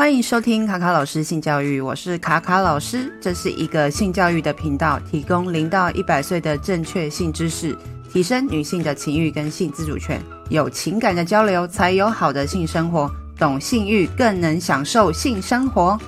[0.00, 7.76] 欢迎收听卡卡老师性教育，我是卡卡老师，这是一个性教育的频道，提供零到一百岁的正确性知识，
[8.10, 10.18] 提升女性的情欲跟性自主权，
[10.48, 16.00] 有情感的交流才有好的性生活，懂性欲更能享受性生活。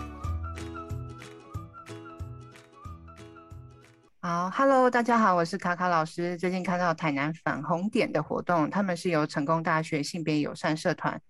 [4.22, 6.34] 好，Hello，大家好，我是卡卡老师。
[6.38, 11.20] 最近看到台南粉红点的活动，他们是由成功大学性别友善社团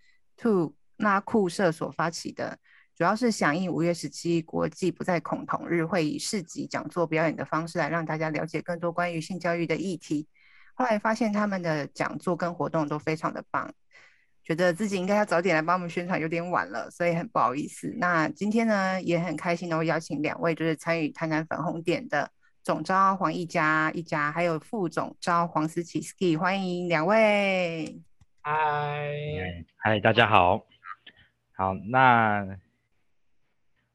[0.43, 0.73] To。
[1.03, 2.57] 拉库社所发起的，
[2.97, 10.27] 主要是响应五月十七国际不再恐同日，会以市集、讲座、表演的方式来让大家了解更多关于性教育的议题。
[10.75, 13.73] 后来发现他们的讲座跟活动都非常的棒，
[14.43, 17.93] 觉得自己应该要早点来帮我们宣传，有点晚了，所以很不好意思。
[17.99, 22.31] 那今天呢，也很开心能够邀请两位，就是参与台南粉红点的
[22.63, 28.01] 总招黄一家一家，还有副总招黄思琪 Ski，欢迎两位。
[28.41, 29.09] 嗨，
[29.77, 30.72] 嗨，大家好。
[31.63, 32.59] 好，那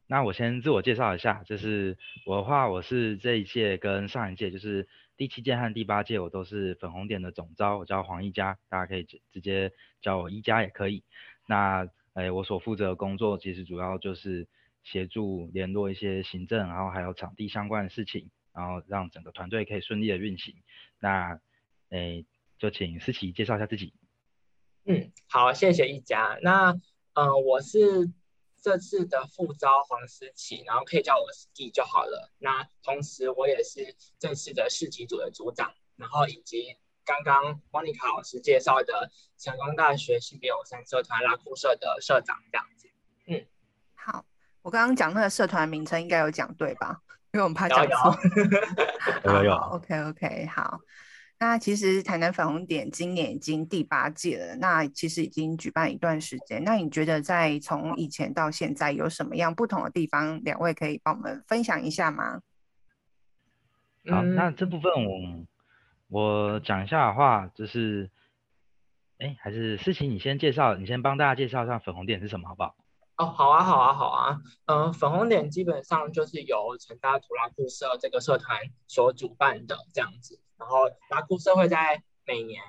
[0.06, 4.88] 那我先自我介绍一下，就是我的话，我是这一届跟上一届，就是
[5.18, 11.04] 第七届和第八届，我都是粉红点的总招，我叫黄一佳，大家可以直直接叫我一佳也可以。
[11.46, 14.48] 那诶，我所负责的工作其实主要就是
[14.82, 20.54] 协助联络一些行政，然后还有场地相关的事情，然后让整个团队可以顺利的运行。
[21.00, 21.38] 那
[21.90, 22.24] 诶，
[22.58, 23.92] 就请思琪介绍一下自己。
[24.86, 26.38] 嗯，好，谢谢一佳。
[26.40, 26.74] 那、
[27.18, 28.08] 呃，我是
[28.62, 32.30] 这次的副招黄思琪，然后可以叫我 Ski 就好了。
[32.38, 42.88] 那同时我也是这次的市集组的组长，然后以及刚刚莫妮卡老师介绍的成功大学性别友善社团拉库社的社长这样子。
[43.26, 43.44] 嗯，
[43.96, 44.24] 好，
[44.62, 47.02] 我刚刚讲那个社团名称应该有讲对吧？
[47.32, 48.16] 因为我们怕讲错。
[49.24, 49.54] 有 有，有。
[49.56, 50.78] OK OK，好。
[51.40, 56.64] 那其实台南粉红点今年已经第八届了，那其实已经举办一段时间。
[56.64, 60.40] 那你觉得在从以前到现在有什么样不同的地方？
[60.42, 62.40] 两位可以帮我们分享一下吗？
[64.10, 65.46] 好，那这部分我
[66.08, 68.10] 我讲一下的话，就是，
[69.18, 72.74] 哎，还是思琪你先介绍，你先帮大家介绍一下粉红点是什么，好不好？
[73.18, 74.40] 哦，好啊，好啊，好啊。
[74.66, 80.40] 嗯、呃，粉红点基本上就是由成大图拉库社这个社团所主办的这样子。
[80.58, 82.60] 然后拉库社会在每年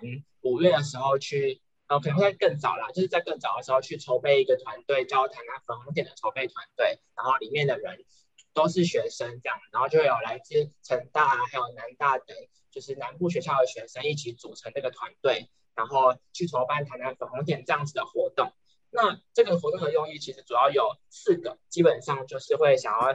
[0.41, 6.99] 五月的时候去，呃，可能会更早啦，就是在更早的时候去筹备一个团队，叫台南粉红点的筹备团队。
[7.15, 8.05] 然后里面的人
[8.53, 12.37] 都是学生这样，然后就有来自成大还有南大等，
[12.71, 18.53] 就是南部学校的学生一起组成这个团队，然后去筹办台南粉红点这样子的活动。
[18.91, 23.13] 那这个活动的用意其实主要有四个，基本上就是会想要，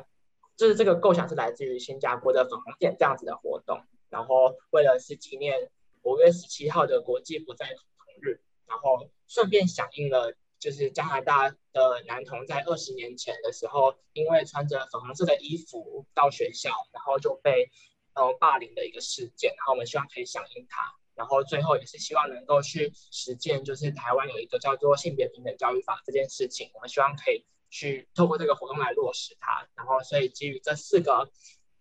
[0.56, 3.80] 就是这个构想是来自于新加坡的粉红点这样子的活动。
[4.14, 5.68] 然后为了是纪念
[6.02, 7.76] 五月十七号的国际不再同
[8.22, 17.68] 日，然后顺便响应了就是加拿大的男童在二十年前的时候，因为穿着粉红色的衣服到学校，然后就被
[18.14, 19.50] 呃霸凌的一个事件。
[19.50, 29.68] 然后我们希望可以响应它，然后最后也是希望能够去实践，就是台湾有一个叫做性别平等教育法这件事情，我们希望可以去透过这个活动来落实它。
[29.74, 31.28] 然后所以基于这四个。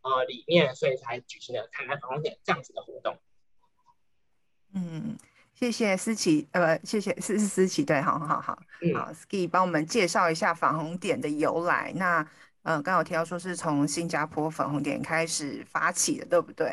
[0.04, 3.18] 呃，里面所以才举行了台南粉红点这样子的活动。
[4.74, 5.18] 嗯，
[5.54, 11.94] 谢谢思琪，呃，谢谢思思思琪，对，好好好，嗯、好，Ski 帮我们介绍一下粉红点的由来。
[11.96, 12.28] 那，
[12.64, 16.68] 呃，刚有提到说是从新加坡粉红点开始发起的，对不对？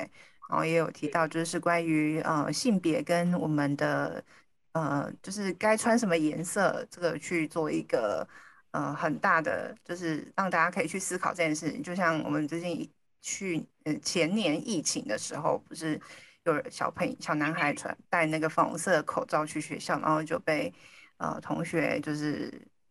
[0.49, 4.25] 然后也有提到就是关于呃性别跟我们的
[4.73, 8.27] 呃就是该穿什么颜色这个去做一个
[8.73, 12.91] 呃很大的就是让大家可以去思考这件事情，就像我们最近。
[13.20, 16.00] 去嗯，前年疫情的时候，不是
[16.44, 20.72] 有小朋小男孩穿戴那个粉红色的口罩去学校，然后就被
[21.19, 22.50] 呃同学就是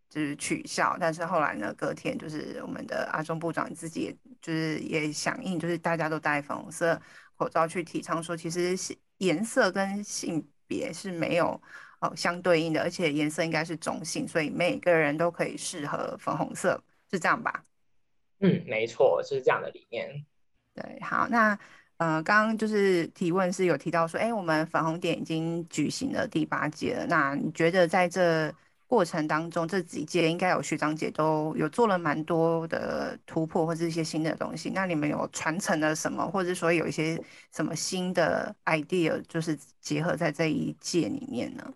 [0.10, 0.96] 就是取笑。
[1.00, 7.00] 但是后来呢，隔天就是我们的阿中部长自己就是也响应，就是大家都戴粉红色
[7.36, 8.76] 口罩去提倡说，其实
[9.18, 11.62] 颜色跟性别是没有
[12.02, 17.64] 哦相对应的，而且颜色应该是中性，所以每个人都可以适合粉红色，是这样吧？
[18.40, 20.26] 嗯，没错，是这样的理念。
[20.74, 21.58] 对，好，那
[21.98, 27.06] 呃，刚刚就是提问是有提到说，哎，我们粉红点已经举行了第八届了。
[27.08, 28.54] 那你觉得在这
[28.88, 34.70] 过程当中，这几届应该有学长姐都有做了蛮多的突破，或者一些新的东西。
[34.70, 37.22] 那你们有传承了什么，或者说有一些
[37.52, 41.74] 什么新的 idea，就是结合在这一届里面呢？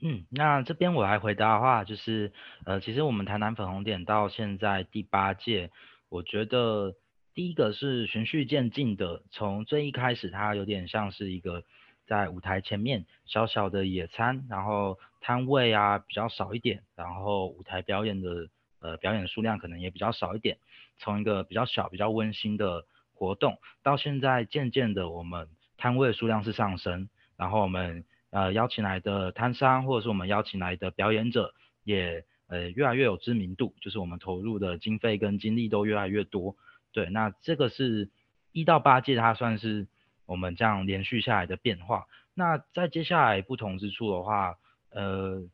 [0.00, 2.32] 嗯，那这边我来回答的话，就是，
[2.66, 5.70] 呃，其实我们台南粉红点到现在第八届，
[6.10, 6.94] 我觉得
[7.32, 11.64] 第一个是循序渐进的，从最一开始它有点像是一个
[12.06, 18.48] 在舞台前面小小的野餐，然后摊位啊比较少一点，然后舞台表演的
[18.80, 20.58] 呃表演数量可能也比较少一点。
[20.98, 25.48] 从一个比较小、比较温馨的活动，到现在渐渐的我们
[25.78, 31.54] 摊位数量是上升，然后我们呃邀请来的摊商或者是我们邀请来的表演者
[31.84, 36.56] 也呃越来越有知名度，就是我们投入的经费跟精力都越来越多。
[36.92, 38.10] 对，那这个是
[38.52, 39.86] 一到八届，它算是。
[40.26, 44.56] 我们这样连续下来的变化，那在接下来不同之处的话，
[44.88, 45.46] 呃，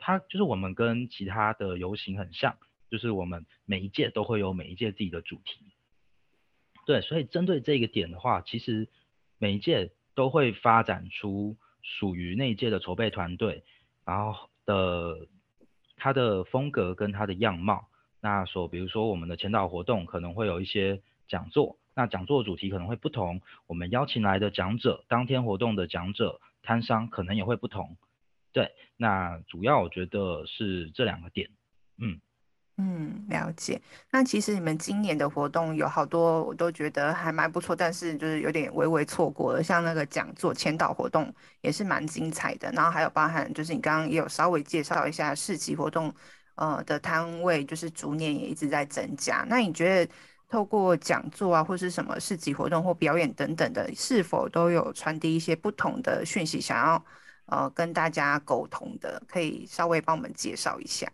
[0.00, 2.56] 它就是我们跟其他的游行很像，
[2.90, 5.66] 就是我们每一届都会有每一届自己的主题。
[6.84, 8.88] 对，所以针对这个点的话，其实
[9.38, 11.56] 每一届都会发展出
[11.98, 13.64] 属于那一届的筹备团队，
[14.04, 15.26] 然后的
[15.96, 17.88] 它的风格跟它的样貌。
[18.20, 21.78] 那所，比如说我们的前导活动可能会有一些讲座。
[21.94, 27.96] 那讲座主题可能会不同，我们邀请来的讲者，当天活动的讲者、摊商可能也会不同。
[28.52, 31.50] 对，那主要我觉得是这两个点。
[31.96, 32.20] 嗯
[32.80, 33.80] 嗯，了解。
[34.10, 39.62] 那其实你们今年的活动有好多，我都觉得还蛮不错，但是就是有点微微错过了。
[39.62, 46.14] 像那个讲座签到活动也是蛮精彩的，然后还有包含就是你刚刚也有稍微介绍一下市集活动，
[46.54, 49.44] 呃的摊位就是逐年也一直在增加。
[49.48, 50.12] 那你觉得？
[50.50, 57.04] 透过讲座啊，或是什么市集活动或表演等等的，是否都有传递一些不同的讯息，想要
[57.44, 59.22] 呃跟大家沟通的？
[59.28, 61.06] 可以稍微帮我们介绍一下。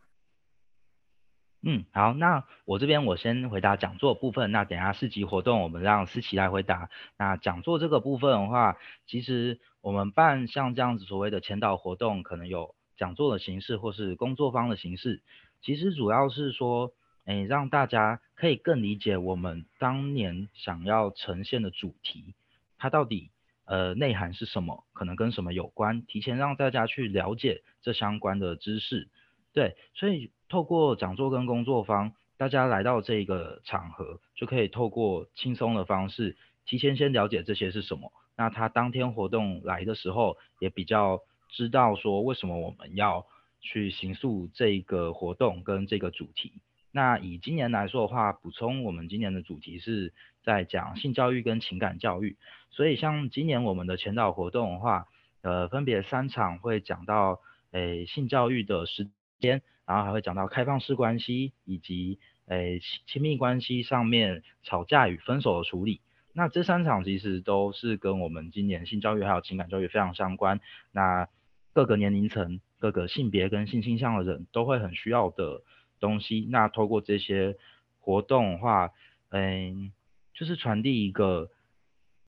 [1.66, 6.90] 嗯，好，那我这边我先回答讲座部分，那等下市集活动我们让思琪来回答。
[7.16, 8.76] 那讲座这个部分的话，
[9.06, 15.22] 其实我们办像这样子所谓的前导活动，可能有讲座的形式或是工作坊的形式，
[15.62, 16.92] 其实主要是说。
[17.26, 22.34] 哎，让大家可以更理解我们当年想要呈现的主题，
[22.76, 23.30] 它到底
[23.64, 29.08] 呃内涵是什么，可能跟什么有关，提前让大家去了解这相关的知识。
[29.54, 36.36] 对，所以透过讲座跟工作坊，大家来到这个场合，就可以透过轻松的方式，
[36.66, 38.12] 提前先了解这些是什么。
[38.36, 43.24] 那他当天活动来的时候，也比较知道说为什么我们要
[43.60, 46.52] 去行塑这个活动跟这个主题。
[46.90, 50.12] 那以今年来说的话，补充我们今年的主题是
[50.42, 52.36] 在讲性教育跟情感教育，
[52.70, 55.06] 所以像今年我们的前导活动的话，
[55.42, 57.38] 呃，分别三场会讲到，
[57.70, 59.08] 诶，性教育的时
[59.48, 66.00] 然后还会讲到开放式关系以及，诶，亲密关系上面吵架与分手的处理。
[66.32, 70.60] 那这三场其实都是跟我们今年性教育还有情感教育非常相关，
[70.92, 71.28] 那
[71.72, 75.62] 各个年龄层、各个性别跟性倾向的人都会很需要的。
[76.00, 77.56] 东西，那透过这些
[77.98, 78.90] 活动的话，
[79.30, 79.90] 嗯，
[80.34, 81.48] 就是传递一个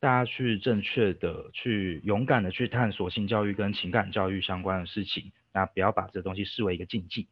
[0.00, 7.28] 大家去正确的、去勇敢的去探索性教育跟情感教育相关的事情，那不要把这东西视为一个禁忌。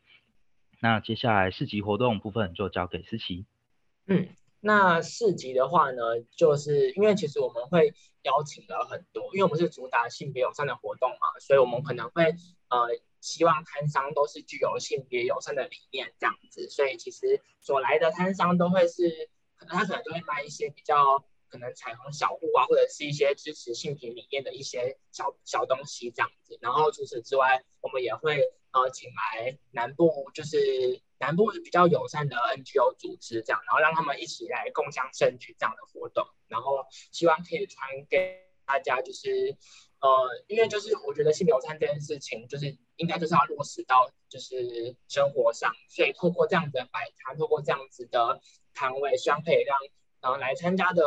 [0.81, 3.44] 那接下来市集活动部分就交给思琪。
[4.06, 4.29] 嗯，
[4.61, 7.93] 那市集的话呢，就是因为其实我们会
[8.23, 12.25] 邀请了很多，因为我们是主打性别友善的活动嘛，所以我们可能会
[12.71, 12.88] 呃。
[13.25, 26.58] 希望摊商都是具有性别友善的理念这样子，所以其实所来的摊商都会是，可能他可能都会卖一些比较可能彩虹小物啊，或者是一些支持性平理念的一些小小东西这样子。
[26.61, 28.41] 然后除此之外，我们也会
[28.73, 39.56] 呃请来南部就是南部比较友善的 NGO 组织这样，然后让他们一起来共享盛举这样的活动，然后希望可以传给大家就是。
[40.01, 40.10] 呃，
[40.48, 48.39] 因为就是我觉得性友善这件事情，就是应该就是要落实到就是生活上，所以透过这样子的摆摊，透过这样子的
[48.74, 49.79] 摊位，希望可以让
[50.25, 51.03] 呃来参加的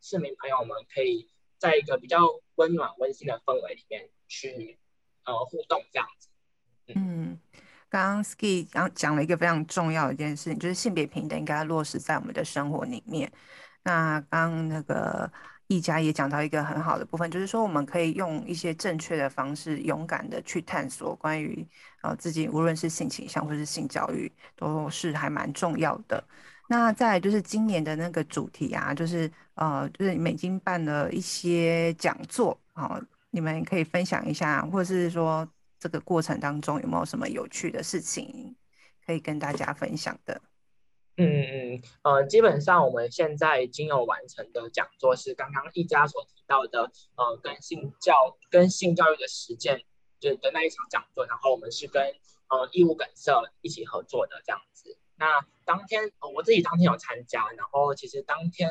[0.00, 1.28] 市民朋友们，可以
[1.58, 2.18] 在一个比较
[2.56, 4.78] 温暖温馨的氛围里面去
[5.24, 6.28] 呃互动这样子。
[6.94, 7.38] 嗯，
[7.88, 13.30] 刚刚 Ski 刚讲了一个非常重要的一件事情，就是性别平等应该落实在我们的生活里面。
[13.82, 15.30] 那刚刚那个。
[15.66, 21.66] 一家也讲到一个很好的部分，就是说我们可以用一些正确的方式，勇敢的去探索关于
[22.02, 26.22] 呃自己无论是性倾向或是性教育，都是还蛮重要的。
[26.68, 35.46] 那再就是今年的那个主题啊，就是呃就是你们已经办了一些讲座，好，你们可以分享一下，或者是说
[35.78, 38.56] 这个过程当中有没有什么有趣的事情
[39.06, 40.40] 可以跟大家分享的？
[41.16, 48.14] 嗯嗯呃，基本上我们现在已经有完成的讲座是刚刚一家所提到的，呃，跟性教
[48.50, 49.80] 跟性教育的实践
[50.18, 52.02] 就是的那一场讲座，然后我们是跟
[52.48, 54.96] 呃义务梗社一起合作的这样子。
[55.16, 58.68] 那当天，我自己当天有参加，然后其实当天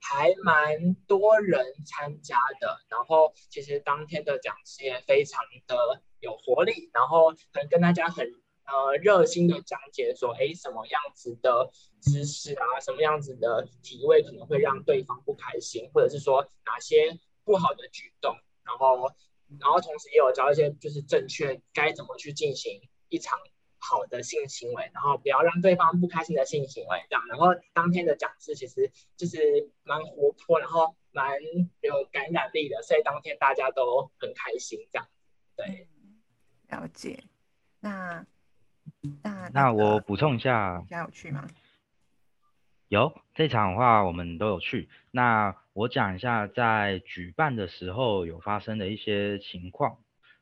[0.00, 8.26] 还蛮多人参加的，然后其实当天的讲师也非常的有活力，然后很跟大家很
[8.64, 11.70] 呃热心的讲解说，哎，什么样子的
[12.00, 19.12] 姿势啊，什么样子的体位可能会让对方不开心，或者是说哪些不好的举动，然后
[19.60, 23.36] 然后同时也有教一些就是正确该怎么去进行一场。
[23.82, 27.26] 好的性行为，然后不要让对方不开心的性行为，这样。
[27.26, 31.32] 然后当天的讲师其实就是蛮活泼，然后蛮
[31.80, 35.08] 有感染力的，所以当天大家都很开心，这样。
[35.56, 35.88] 对，
[36.68, 37.24] 了解。
[37.80, 38.24] 那
[39.24, 41.48] 那那我补充一下，比较有去吗？
[42.86, 44.88] 有，这场的话我们都有去。
[45.10, 49.98] 那我讲一下在举办的时候有发生的一些情况。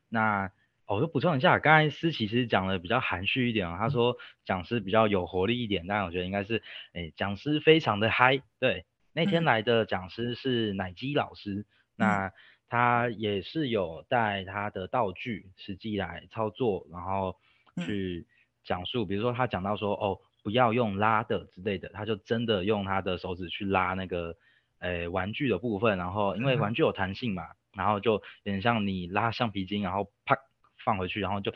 [0.09, 0.51] 那
[0.93, 8.41] 我就补充一下，刚才思琪其实讲的比较含蓄一点啊，他说讲师比较有活力一点，但我觉得应该是，哎，讲师非常的嗨。
[8.59, 12.31] 对，那天来的讲师是奶基老师，嗯、那
[12.67, 17.37] 他也是有带他的道具实际来操作，然后
[17.85, 18.27] 去
[18.65, 24.35] 讲述，比如说他讲到说，哦，不要用拉的之类的，他就真的用他的手指去拉那个，
[24.79, 30.35] 哎，玩具的部分，然后因为玩具有弹性嘛，然后就有点像你拉橡皮筋，然后啪。
[30.83, 31.53] 放回去，然后就，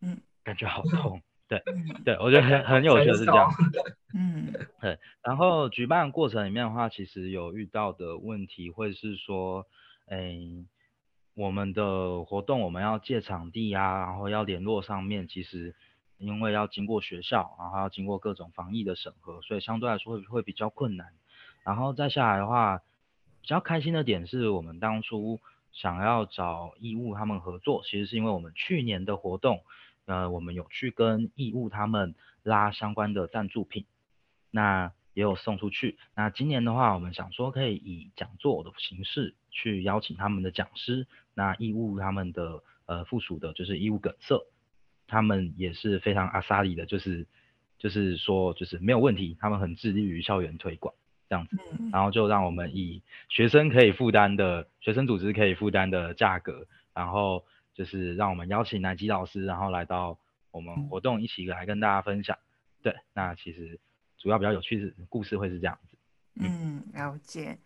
[0.00, 1.62] 嗯，感觉好痛，对，
[2.04, 3.50] 对，我觉得很很有趣的是这样，
[4.14, 4.98] 嗯， 对。
[5.22, 9.66] 然后举办过程里面的话，其实有遇到的问题会是说，
[10.06, 10.36] 哎，
[11.34, 15.74] 我们的活动我们要借场地啊，然后要联络上面，其实
[16.18, 21.08] 因为要经过学校，然后要经过各种防疫的审核，所以相对来说会会比较困难。
[21.64, 22.78] 然后再下来的话，
[23.40, 25.40] 比较开心的点是我们当初。
[25.80, 29.62] 想要找义务他们合作，其实是因为我们去年的活动，
[30.06, 33.84] 呃，我们有去跟义务他们拉相关的赞助品，
[34.50, 35.96] 那也有送出去。
[36.16, 44.48] 那今年的话，我们想说可以以讲座的形式去邀请他们的讲师，那义务他们的呃附属的就是义务梗塞，
[45.06, 47.24] 他们也是非常阿萨里的，就是
[47.78, 50.92] 就是说就是没有问题，他们很致力于校园推广。
[51.28, 51.56] 这样子，
[51.92, 57.44] 然后就让我们以学生可以负担的学生组织可以负担的价格，然后
[57.74, 60.18] 就是让我们邀请南极老师，然后来到
[60.50, 62.36] 我们活动一起来跟大家分享。
[62.82, 63.78] 对，那其实
[64.16, 65.96] 主要比较有趣的故事会是这样子。
[66.40, 67.58] 嗯，了解。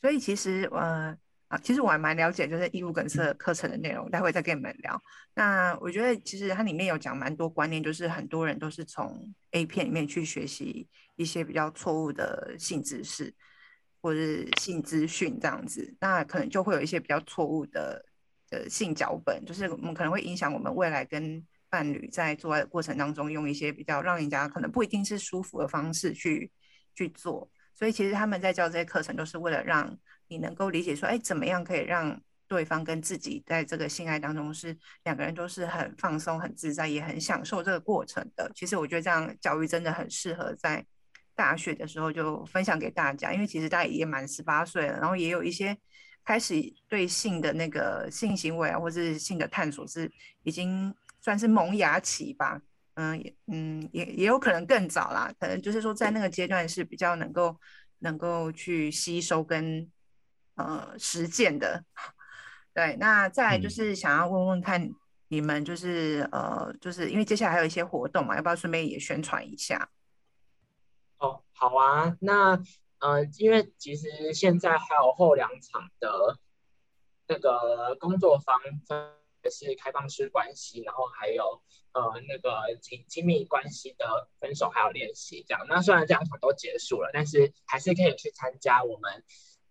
[0.00, 1.16] 所以其实呃。
[1.48, 5.00] 啊，其实我还蛮了解，就是义务梗塞课程的内容，待会再跟你们聊。
[5.34, 13.32] 那我觉得其实它里面有讲蛮多观念，就是很多人都是从 A 片里面去学习一些比较错误的性知识
[14.00, 18.04] 或者是性资讯这样子，那可能就会有一些比较错误的
[18.50, 26.50] 呃性脚本，就是我们可能会影响我们未来跟伴侣在做爱的过程当中，用一些比较让人家可能不一定是舒服的方式去
[26.94, 27.48] 去做。
[27.72, 29.96] 所以其实他们在教这些课程，都是为了让
[30.28, 38.50] 你能够理解说，哎，怎么样可以让对方跟自己在这个性爱当中是两个人都是很放松、很自在，也很享受这个过程的。
[38.54, 40.84] 其实我觉得这样教育真的很适合在
[41.34, 45.76] 大学的时候就分享给大家，因为其实大家也满十八岁了，然后也有一些
[46.24, 46.54] 开始
[46.88, 50.10] 对性的那个性行为啊，或是性的探索是
[50.42, 52.60] 已经算是萌芽期吧。
[52.94, 57.54] 嗯，也嗯也也有可能更早啦，可能就是说在那个阶段是比较能够
[57.98, 59.86] 能够去吸收跟
[60.56, 61.84] 呃实践的。
[62.74, 64.90] 对，那再来就是想要问问看
[65.28, 69.88] 你们，就是、嗯、呃，就是因为接下来还有一些活动嘛，要不要顺便也宣传一下？
[71.18, 72.60] 哦，好啊，那
[72.98, 76.38] 呃，因为其实现在还有后两场的
[77.28, 78.60] 那个工作坊。
[79.48, 85.64] 是开放式关系，然后还有呃那个亲亲密关系的分手还有练习这样。
[85.68, 89.22] 那虽然这两场都结束了，但是还是可以去参加我们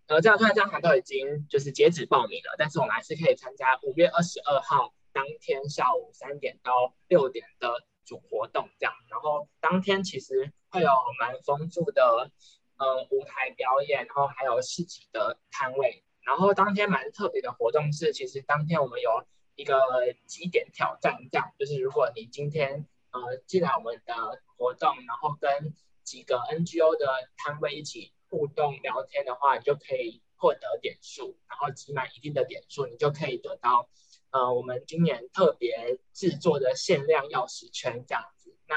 [0.06, 7.68] 呃这样，虽然这两场都已经就是截止报名了，但是我们还是可以参加五月二十二号当天下午三点到六点的
[8.04, 8.94] 主活动这样。
[9.10, 12.30] 然后当天其实会有蛮丰富的
[12.78, 16.04] 呃舞台表演，然后还有市集的摊位。
[16.22, 19.26] 然后当天蛮特别的活动是，其实当天我们有。
[19.58, 19.80] 一个
[20.26, 24.14] 几点挑战，这样就是如果你今天呃进来我们的
[24.54, 27.06] 活动，然后跟几个 NGO 的
[27.38, 33.88] 摊位一起互动聊天的话，你就可以获得点数，然后集满一定的点数，你就可以得到
[34.30, 38.56] 呃我们今年特别制作的限量钥匙圈这样子。
[38.66, 38.74] 那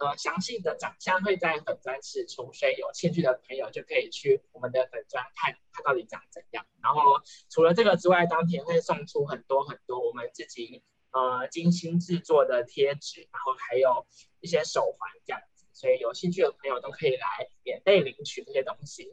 [0.00, 6.64] 呃，详细的长相会在粉专释出，所以有兴趣的朋友就可以去我们的粉专看它到底长怎样。
[6.80, 7.02] 然后
[7.50, 14.06] 除了这个之外，当天会送出很多很多我们自己呃精心制作的贴纸，然后还有
[14.38, 15.42] 一些手环这样，
[15.78, 19.08] 所以有兴趣的朋友都可以来免费领取这些东西。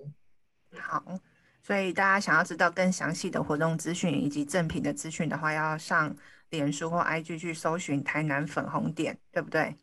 [0.79, 1.19] 好，
[1.61, 6.15] 所以大家想要知道更详细的活动资讯以及赠品的资讯的话，要上
[6.49, 9.75] 脸书或 IG 去搜寻台南粉红点，对不对？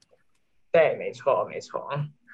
[0.72, 1.88] 对，没错，没错。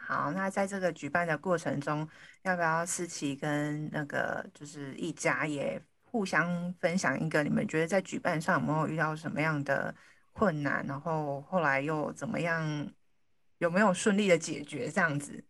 [0.07, 2.09] 好，那在这个举办的过程中，
[2.41, 9.95] 要不要思琪跟那个就是一家也互相分享一个你们觉得在举办上有没有遇到什么样的
[10.33, 12.91] 困难，然后后来又怎么样，
[13.59, 15.45] 有没有顺利的解决这样子？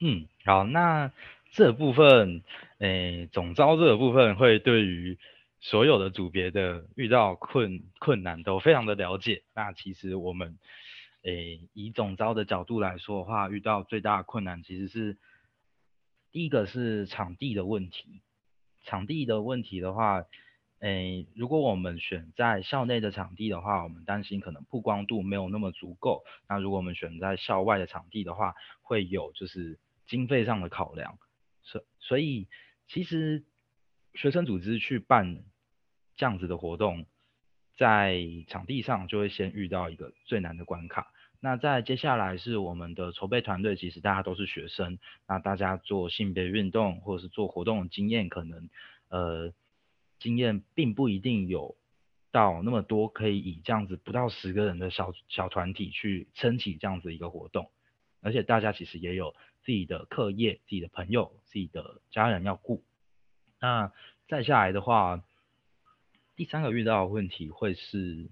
[0.00, 1.10] 嗯，好，那
[1.50, 2.42] 这部分，
[2.78, 5.18] 诶，总招这个部分会对于
[5.60, 9.42] 所有的组别的遇到困困难都非常的了解。
[9.54, 10.56] 那其实我们，
[11.22, 15.16] 诶，以总招的角度来说的话，遇到最大的困难其实是
[16.30, 18.20] 第一个是场地的问题。
[18.84, 20.24] 场地的问题的话，
[20.80, 26.24] 诶，如果我们选在校内的场地的话，我们担心可能曝光度没有那么足够。
[26.48, 29.78] 那如果我们选在校外的场地的话，会有就是。
[30.10, 31.18] 经费上的考量，
[31.60, 32.48] 所所以
[32.86, 33.44] 其实
[34.14, 35.44] 学生组织去办
[36.16, 37.04] 这样子的活动，
[37.76, 41.12] 在场地上就会先遇到一个最难的关卡。
[41.40, 48.70] 那在接下来是我们的筹备团队，其实大家都是学生，那大家做性别运动或者是做活动经验，可能
[49.10, 49.52] 呃
[50.18, 51.76] 经验并不一定有
[52.30, 57.70] 到那么多，可以以这样子不到十个人的小小团体去撑起这样子一个活动，
[58.20, 59.34] 而且大家其实也有。
[59.64, 62.82] 自己的课业、自己的朋友、自己的家人要顾。
[63.60, 63.92] 那
[64.26, 65.22] 再下来的话，
[66.36, 68.30] 第三个遇到的问题会是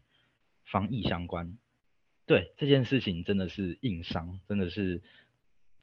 [0.64, 1.58] 防疫相关。
[2.24, 5.02] 对，这件事情真的是硬伤，真的是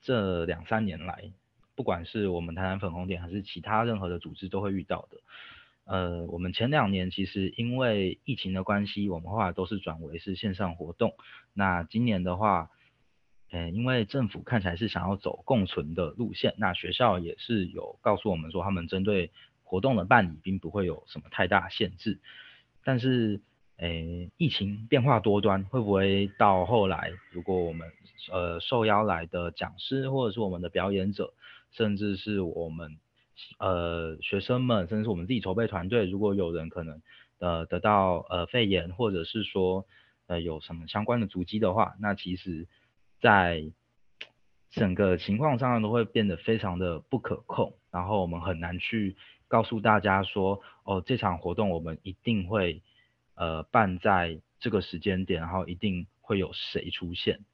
[0.02, 1.32] 这两三年来，
[1.76, 5.22] 不管是我们台南粉红点还是其他任何的组织都会遇到的。
[5.86, 11.14] 呃，我们前两年其实因为疫情的关系，我们后来都是转为是线上活动。
[11.54, 12.70] 那今年的话，
[13.52, 19.32] 嗯，因为政府看起来是想要走共存的路线，那学校也是有告诉我们说，他们针对
[19.64, 22.20] 活动的办理并不会有什么太大限制。
[22.86, 23.42] 但是，
[23.78, 27.92] 诶，疫情变化多端，会不会到后来，如果我们
[28.32, 31.34] 呃受邀来的讲师，或者是我们的表演者，
[31.72, 32.98] 甚至是我们
[33.60, 37.02] 呃学生们，甚至是我们自己筹备团队，如果有人可能
[37.40, 39.86] 呃得到呃肺炎，或者是说
[40.28, 42.68] 呃有什么相关的足迹的话，那其实。
[43.22, 43.72] 在
[44.70, 49.16] 整个情况上都会变得非常的不可控，然后我们很难去
[49.48, 52.84] 告诉大家说，哦，这场活动我们一定会
[53.36, 57.46] 呃办在这个时间点，然后一定会有谁出现，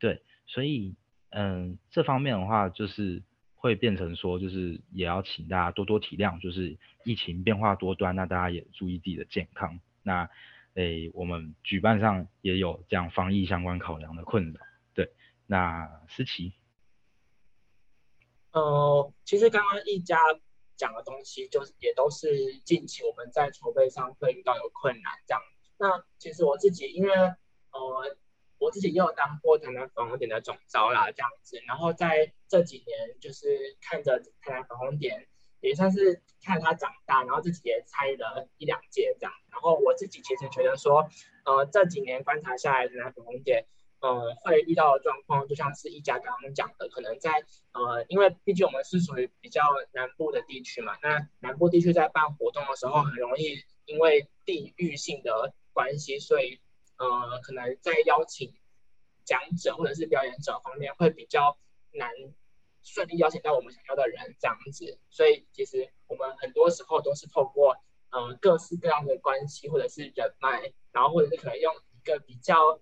[0.00, 0.96] 对，所以
[1.30, 3.22] 嗯，这方面的话就是
[3.64, 9.80] 会变成说，就是也要请大家多多体谅，就是疫情变化多端，那大家也注意自己的健康。
[10.02, 10.28] 那
[10.74, 14.60] 诶，我们举办上也有这样防疫相关考量的困扰。
[15.46, 16.52] 那思琪，
[18.52, 20.18] 呃，其实刚刚一家
[20.76, 25.40] 讲的东西，就是也都是近期我们在筹备上会遇到有困难这样。
[25.78, 27.34] 那其实我自己，因为呃，
[28.64, 31.60] 我自己也有当过台南粉红点的总召啦，这样子。
[31.66, 35.28] 然后在这几年，就是看着台南粉红点，
[35.60, 39.32] 也算是看他长大，然后自己也参与了一两届这样。
[39.50, 41.08] 然后我自己其实觉得说，
[41.44, 43.66] 呃，这几年观察下来，台南粉红点。
[44.00, 56.60] 呃，会遇到的状况就像是一家刚刚讲的，可能在呃，因为毕竟我们是属于比较南部的地区嘛，那南部地区在办活动的时候，很容易因为地域性的关系，所以
[56.96, 58.54] 呃，可能在邀请
[59.24, 61.58] 讲者或者是表演者方面会比较
[61.92, 62.10] 难
[62.82, 67.76] 顺利邀请到我们想要的人这样子，所以其实我们很多时候都是透过
[68.10, 72.80] 呃各式各样的关系或者是人脉，然后或者是可能用一个比较。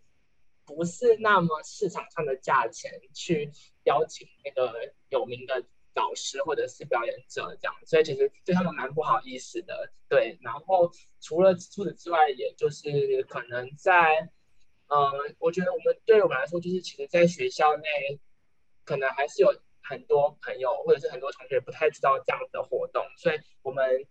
[0.65, 3.51] 不是那么市场上的价钱去
[3.83, 9.93] 邀请那个有名的导师或者是表演者这样，所以其实对他们蛮不好意思的。
[10.09, 14.31] 对，然后除了除此之外，也就是可能在，
[14.89, 18.21] 呃，我觉得我们对我们来说，就是其实在学校内，
[18.85, 24.07] 可能还是有很多朋友或者是很多同学不太知道这样的活动，所以我们。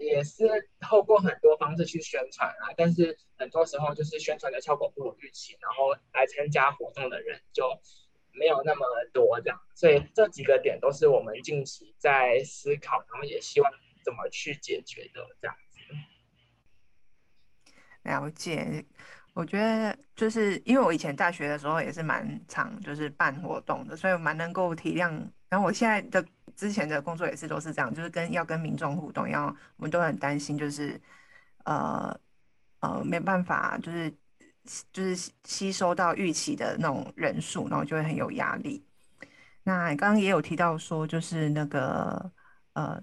[0.00, 7.68] 也是透过很多方式去宣传啊，但是很多时候就是宣传的效果不如预期，然后来参加活动的人就
[8.38, 13.72] 没有那么多这样，所以这几个点都是我们近期在思考，然后也希望
[14.04, 15.78] 怎么去解决的这样子。
[18.04, 18.84] 了解，
[19.34, 25.10] 我觉得就是因为我以前大学的时候也是蛮常就是办活动的，所以我蛮能够体谅。
[25.48, 26.24] 然后我现在的。
[26.56, 29.44] 之前的工作也是都是这样，就是跟要跟民众互动，要
[29.76, 31.00] 我们都很担心，就是
[31.64, 32.18] 呃
[32.80, 34.12] 呃没办法，就是
[34.92, 38.84] 就是吸收到预期的那种人数，然后就会很有压力。
[39.62, 42.32] 那刚刚也有提到说，就是那个
[42.74, 43.02] 呃。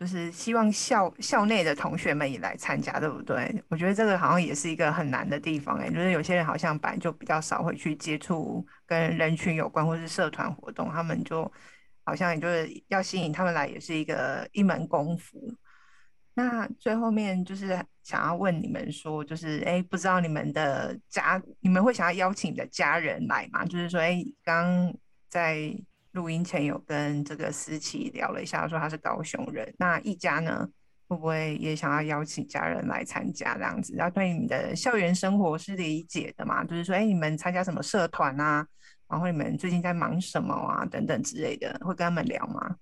[0.00, 3.62] 就是希望校校内的同学们也来参加，对不对？
[3.68, 11.48] 我觉得这个好像也是一个很难的地方，哎，就是有些人好像本来就比较少会去接触跟人群有关或是社团活动，他们就
[12.02, 15.38] 好像也就是要吸引他们来，也是一个一门功夫。
[16.34, 23.64] 那最后面就是想要问你们说，就是哎，不知道你们的家，你们会想要邀请你的家人来吗？
[23.64, 24.94] 就是说，哎，刚
[25.28, 25.74] 在。
[26.12, 29.74] 录音前有跟这个思琪聊了一下，说他是高雄人。
[29.78, 30.68] 那一家呢，
[31.08, 33.94] 会不会也想要邀请家人来参加这样子？
[33.96, 36.62] 然后对你们的校园生活是理解的嘛？
[36.64, 38.66] 就是说，哎，你们参加什么社团啊？
[39.08, 40.84] 然后你们最近在忙什么啊？
[40.84, 42.76] 等等之类的，会跟他们聊吗？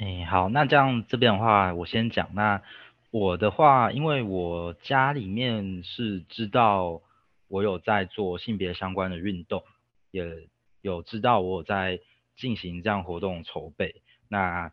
[0.00, 2.30] 哎，好，那这样这边的话，我先讲。
[2.34, 2.62] 那
[3.10, 7.02] 我的话，因为我家里面是知道
[7.48, 9.62] 我有在做性别相关的运动，
[10.10, 10.48] 也。
[10.82, 12.00] 有知道我在
[12.36, 14.72] 进行这样活动筹备，那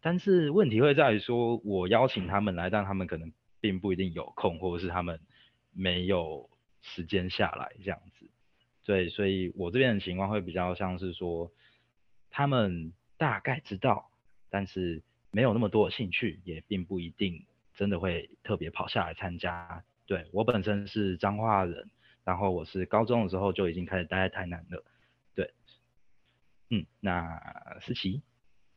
[0.00, 5.20] 但是问题会在于说，我邀请他们来，但他们可能并不一定有空，或者是他们
[5.72, 6.50] 没有
[6.82, 8.28] 时间下来这样子。
[8.84, 11.52] 对，所以我这边的情况会比较像是说，
[12.30, 14.10] 他们大概知道，
[14.54, 19.82] 但是没有那么多的兴趣，也并不一定真的会特别跑下来参加。
[20.06, 21.90] 对，我本身是彰化人，
[22.22, 24.84] 然后我是高中的时候就已经开始待在台南了。
[25.34, 25.52] 对
[26.70, 27.36] 嗯，那
[27.80, 28.22] 思琪，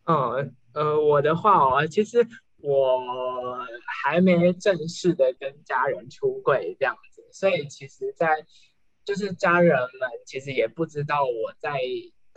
[0.06, 2.26] 嗯呃，我的话哦，其实
[2.58, 3.64] 我
[4.02, 8.44] 还没正式的跟家人出柜这样子，所以其实，在
[9.06, 11.80] 就是家人们其实也不知道我在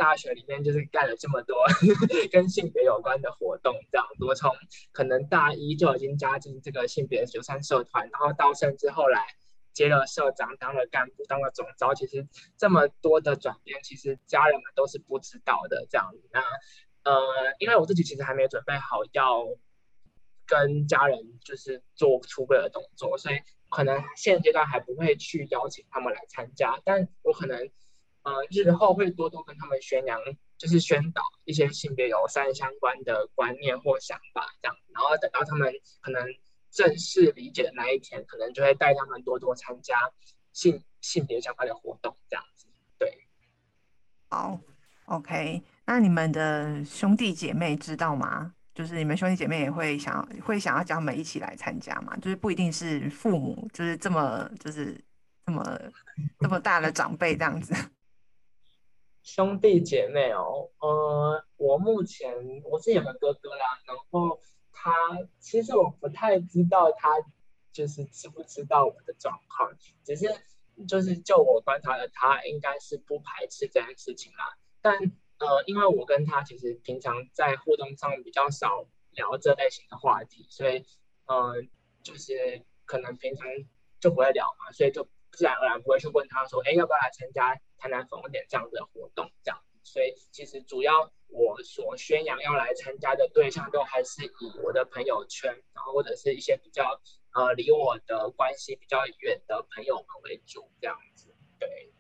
[0.01, 1.57] 大学里面就是干了这么多
[2.33, 4.51] 跟性别有关的活动，这样子，我从
[4.93, 9.27] 可能大一就已经加进这个性别九三社团，然后到甚至后来。
[9.73, 12.27] 接了社长，当了干部，当了总招，其实
[12.59, 15.87] 这么多的转变，其实家人们都是不知道的。
[15.89, 16.41] 这样，那
[17.05, 19.47] 呃，因为我自己其实还没准备好要
[20.45, 23.37] 跟家人就是做出柜的动作，所以
[23.71, 26.81] 可能现阶段还不会去邀请他们来参加。
[26.85, 27.71] 但我可能
[28.23, 30.21] 呃日后会多多跟他们宣扬，
[30.59, 36.23] 就是宣导一些性别友善相关的观念或想法，这样，然后等到他们可能。
[36.73, 39.97] 正式理解的那一天，可能就会带他们多多参加
[40.53, 42.69] 性性别相关的活动，这样子。
[42.97, 43.13] 对，
[44.29, 44.57] 好
[45.07, 45.61] ，OK。
[45.85, 48.55] 那你们的兄弟姐妹知道吗？
[48.73, 52.17] 就是你们兄弟姐妹也会想会想要叫他们一起来参加吗？
[52.19, 54.97] 就是不一定是父母，就是这么就是
[55.45, 55.77] 这么
[56.39, 57.75] 这么大的长辈这样子。
[59.35, 64.41] 兄弟姐妹哦，呃，我目前我是有个哥哥啦，然后。
[64.83, 64.91] 他
[65.41, 67.11] 其实我不太知道他
[67.71, 70.27] 就是知不知道我的状况，只是
[70.89, 74.57] 就是就我观察的，他应该是不排斥这件事情啦。
[74.81, 74.95] 但
[75.39, 80.87] 呃，因为我跟他其实平常在互动上比较少聊这类型的话题，所以
[81.27, 81.57] 呃，
[82.03, 83.47] 就是可能平常
[84.01, 89.61] 就不会聊嘛，所以就自然而然不会去问他说，哎，要不要来参加台南粉点这样的活动这样。
[89.83, 91.11] 所以其实主要。
[91.33, 97.01] 我所宣扬要来参加的对象，都还是以我的朋友圈，然后或者是一些比较
[97.33, 101.33] 呃离我的关系比较远的朋友们为主，这样子。
[101.61, 101.93] 对。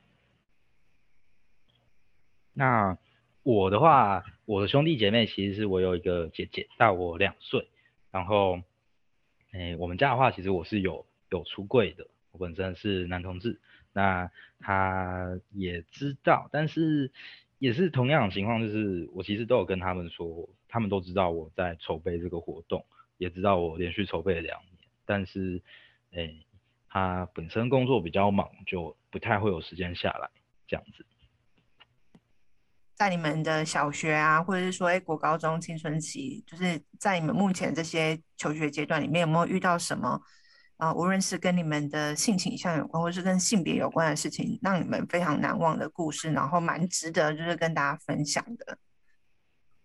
[2.52, 2.98] 那
[3.44, 7.70] 我的话，我的兄弟姐妹其实是我有一个姐姐大我两岁，
[8.10, 8.60] 然后，
[9.52, 13.60] 哎，我们家的话，其实我是有有出柜的，我本身是男同志，
[13.92, 17.12] 那他也知道，但是。
[17.60, 22.82] 也是同样的情况，就是我其实都有跟他们说，他们都知道我在筹备这个活动，
[23.18, 25.62] 也知道我连续筹备了两年，但是，
[26.12, 26.46] 诶、欸，
[26.88, 30.30] 他本身工作比较忙，就不太会有时间下来
[30.66, 31.04] 这样子。
[32.94, 40.18] 在你们的小学啊，或者是说，诶、国高中青春期，就是在你们目前这些求学阶段里面，有没有遇到什么？
[40.80, 48.78] 啊、无论是跟你们的性倾向有关，或是跟性别有关的事情，让你们非常难忘的故事，然后蛮值得就是跟大家分享的。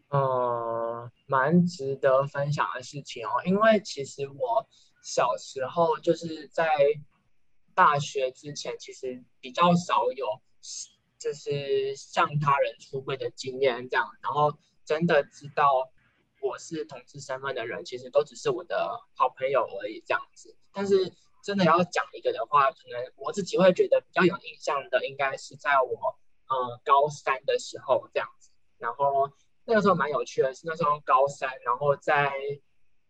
[0.10, 4.67] 呃，蛮值得分享的事情哦，因为其实我
[5.03, 6.69] 小时候就是在
[7.73, 10.25] 大学之前，其实比较少有
[11.19, 15.91] 就是向他人出柜的经验，这样，然后真的知道。
[16.41, 20.55] 我是同志身份的人，其实都只是我的好朋友而已，这样子。
[20.75, 21.11] 但是
[21.41, 26.15] 真的要讲一个的话，可能我自己会觉得比较有印象的，应该是在我
[26.49, 28.51] 呃高三的时候这样子。
[28.77, 29.31] 然后
[29.63, 32.29] 那个时候蛮有趣的，是那时候高三，然后在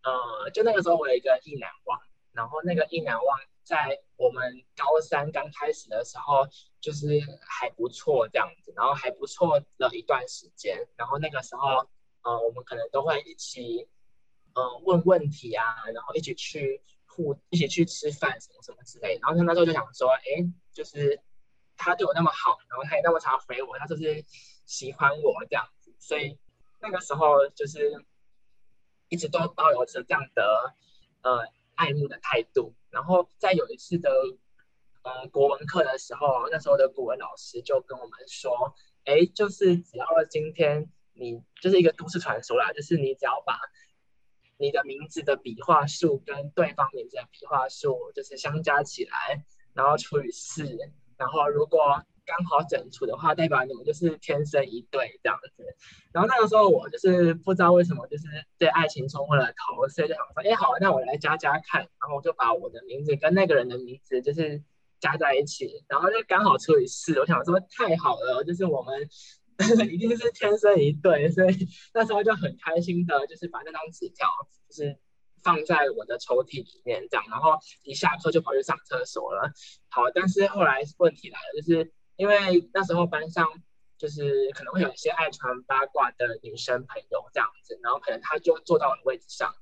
[0.04, 2.00] 呃就那个时候我有一个异男忘，
[2.32, 6.48] 然后那个异男忘在我们高三刚开始的时候，
[6.80, 7.08] 就是
[7.42, 11.90] 还不错这样子，然后还不错了一段时间，然后那个时候，
[12.22, 13.90] 呃，我们可能都会一起，
[14.54, 16.80] 嗯、呃，问问题啊，然后一起去
[17.16, 19.18] 互，一起去吃饭什么什么之类。
[19.22, 21.20] 然后他那时候就想说，哎，就是
[21.78, 24.24] 他对我那么好，然后他也那么常回我，他就是
[24.66, 26.38] 喜欢我这样子，所以
[26.82, 28.06] 那个时候就是
[29.10, 30.76] 一直都抱有着这样的，
[31.22, 31.48] 呃。
[31.78, 34.10] 爱慕的态度，然后在有一次的
[35.02, 38.74] 呃国文课的时候，那时候的国文老师就跟我们说，
[39.04, 43.60] 哎，就是只要今天你就是一个都市传说啦，就是你只要把
[44.58, 50.64] 你的名字的笔画数跟对方名字的笔画数就是相加起来，然后除以四，
[51.18, 51.80] 然后如果
[52.26, 55.64] 刚好整除的话，代表你们就是天生一对这样子。
[56.12, 58.24] 然后那个时候我就是不知道为什么，就是
[58.58, 61.82] 对爱情冲昏了头，所以就想说，哎，好，那我来加加看。
[61.82, 64.64] 然后我就把我的名字跟那个人的名字就是
[65.00, 67.20] 加在一起，然后就刚好除以四。
[67.20, 69.08] 我想说太好了，就是我们
[69.92, 74.28] 一定是天生一对，所以那时候就很开心的，就是把那张纸条
[74.70, 75.00] 就是。
[75.46, 79.52] 放在我的抽屉里面，这样，然后一下课就跑去上厕所了。
[79.90, 83.48] 好，但是后来问题来了，就是因为那时候班上
[83.96, 89.54] 就是可能会有一些爱传八卦的女生朋友这样子，然后可能她就坐到我的位置上，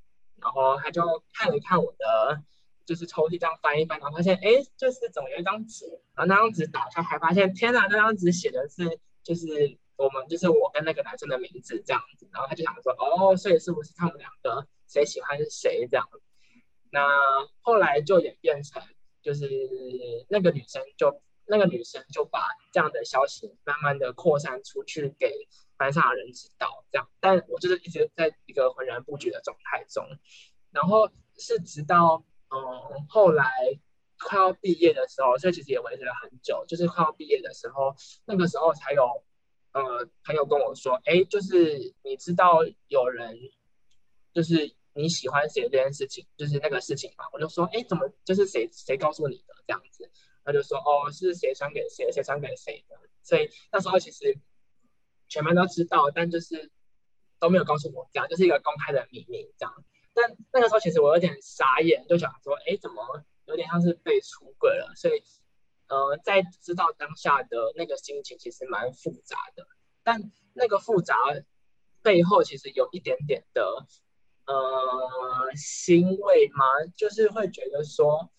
[0.41, 1.01] 然后她就
[1.34, 2.41] 看了看我的
[2.86, 14.67] 就是抽屉，这样翻一翻，然后发现哎，就是怎么有一张纸，然后那张纸打开还发现，天哪，那张纸写的是就是我们就是我跟那个男生的名字这样子，然后他就想说，哦，所以是不是他们两个？
[14.86, 16.08] 谁喜欢谁这样，
[16.91, 17.01] 那
[17.62, 18.84] 后来就演变成，
[19.23, 19.49] 就是
[20.29, 22.39] 那个女生就那个女生就把
[22.71, 30.06] 这样的消息慢慢的扩散出去给班上的人知道，这样，但我就是一直在一个浑然不觉的状态中，
[30.69, 33.49] 然后是直到嗯后来
[34.19, 39.23] 快要毕业的时候，所以其实也维持了很久，就是快要毕业的时候，那个时候才有
[39.73, 43.38] 呃朋友跟我说，哎，就是你知道有人
[44.33, 44.75] 就是。
[44.95, 50.07] 你喜欢谁这件事情，就是那个事情嘛，我就说，哎，怎么就是谁谁告诉你的这样子？
[50.45, 52.95] 他就说，哦，是谁传给谁，谁传给谁的。
[53.23, 54.38] 所以那时候其实
[55.27, 56.69] 全班都知道，但就是
[57.39, 59.83] 都没有告诉我，这样就是一个公开的秘密这样。
[60.13, 64.93] 但那个时候其实我有点傻眼，就想说，哎，怎么有点像是被出轨了？
[64.95, 65.23] 所以，
[65.93, 69.67] 呃，在知道当下的那个心情其实蛮复杂的，
[70.03, 71.15] 但那个复杂
[72.01, 73.86] 背后其实有一点点的。
[74.45, 76.65] 呃，欣慰吗？
[76.97, 78.29] 就是会觉得说，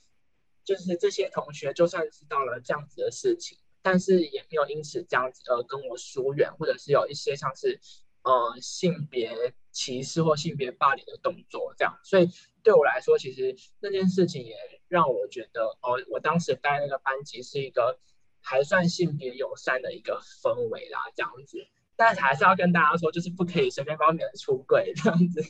[0.62, 7.80] 就是这些同学就算知道了这样子的事情，但是也没有因此这样子呃跟我疏远，或者是有一些像是
[8.22, 11.98] 呃性别歧视或性别霸凌的动作这样。
[12.04, 12.28] 所以
[12.64, 14.56] 对我来说，其实那件事情也
[14.88, 18.00] 让我觉得，哦，我当时待那个班级是一个
[18.42, 21.58] 还算性别友善的一个氛围啦，这样子。
[21.96, 25.40] 但是还是要跟大家说，就是不可以随便帮别人出柜 这样子。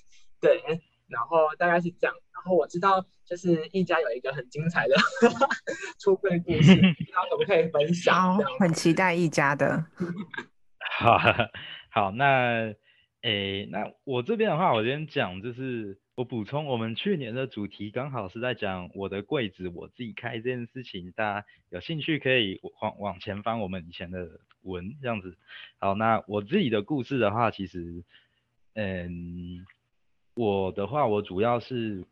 [0.41, 0.61] 对，
[1.09, 2.15] 然后大概是这样。
[2.35, 4.95] 然后我知道，就是一家有一个很精彩的
[5.99, 6.75] 出柜故事，
[7.15, 8.37] 他可不可以分享？
[8.61, 9.87] 很期待一家的。
[10.99, 11.19] 好，
[11.91, 12.75] 好，那
[13.23, 25.37] 诶，那我这边的话，我先讲，就是我补充，我们去年的主题刚好是在讲我的柜子我自己开这件事情，大家有兴趣可以往往前翻我们以前的文这样子。
[25.79, 28.05] 好，那我自己的故事的话，其实，
[28.75, 29.67] 嗯。
[30.37, 32.05] 我的话，我主要是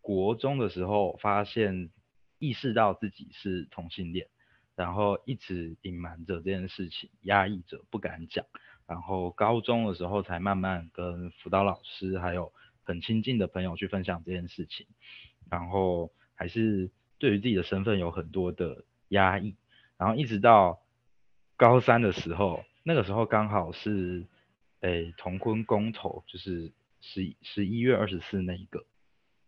[0.00, 1.90] 国中的时候发现
[2.38, 4.28] 意识到自己是同性恋，
[4.76, 8.46] 然后一直隐瞒着这件事情，压抑着不敢讲，
[8.86, 12.50] 然后高中的时候才慢慢跟辅导老师还有
[12.84, 14.86] 很亲近的朋友去分享这件事情，
[15.50, 19.56] 然后还是对于自己的身份有很多的压抑，
[19.96, 20.80] 然后一直到
[21.56, 24.26] 高三的时候，那个时候刚好是
[24.80, 26.72] 诶同婚公投，就是。
[27.02, 28.84] 十十一月二十四那一个，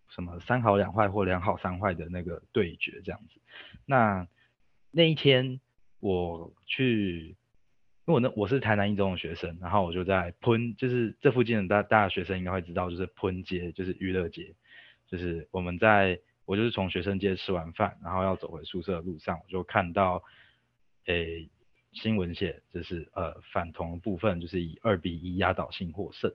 [0.09, 3.43] 什么三好两坏或两好三坏的那个对决这样子。
[3.85, 4.27] 那
[4.91, 5.61] 那一天
[6.01, 7.37] 我去，
[8.13, 14.55] 我那我是台南一中的学生，然后我就在喷，就是这附近的大大学生应该会知道，就是喷街，就是娱乐街，
[15.09, 20.23] 就是我们在我就是从学生街吃完饭，然后要走回宿舍的路上，我就看到，
[21.07, 21.49] 诶、
[21.93, 26.33] 新闻写就是呃反同部分就是以二比一压倒性获胜。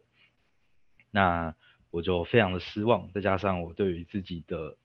[1.12, 1.56] 那
[1.92, 4.78] 我就非常的失望，再加上我对于自己的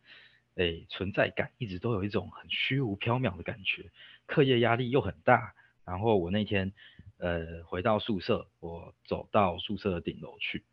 [0.55, 3.91] 诶、存在感一直都有一种很虚无缥缈的感觉，
[4.27, 5.55] 课业压力又很大。
[5.85, 6.73] 然后我那天
[7.19, 10.65] 呃回到宿舍，我走到宿舍的顶楼去，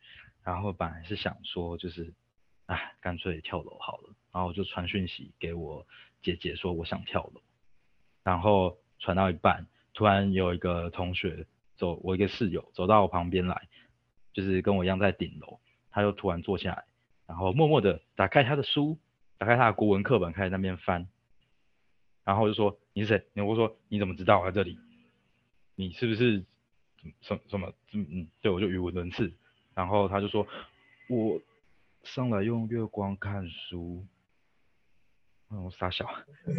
[0.44, 2.14] 然后本来是想说就是
[2.66, 4.16] 啊，干脆跳楼好了。
[4.32, 5.88] 然后我就传讯息给我
[6.22, 7.42] 姐姐说我想跳楼，
[8.24, 13.68] 然后传到一半，突然有一个同学走，我一个室友走到我旁边来，
[14.34, 16.86] 就是跟我一样在顶楼，他就突然坐下来，
[17.26, 19.00] 然后默默的打开他的书，
[19.40, 21.08] 打开他的国文课本，开始那边翻，
[22.24, 23.44] 然后就说你是谁？
[23.44, 24.78] 我说你怎么知道我在这里？
[25.80, 26.44] 你是不是
[27.22, 27.72] 什么什么？
[27.94, 29.32] 嗯嗯，对，我就语无伦次。
[29.74, 30.46] 然后他就说
[31.08, 31.40] 我
[32.04, 34.06] 上来用月光看书。
[35.48, 36.06] 哦，傻小，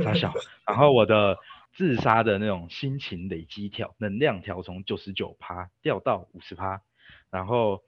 [0.03, 0.33] 傻小。
[0.67, 1.37] 然后我的
[1.75, 6.81] 自杀的那种心情累积条能量条从九十九趴掉到五十趴。
[7.29, 7.83] 然后，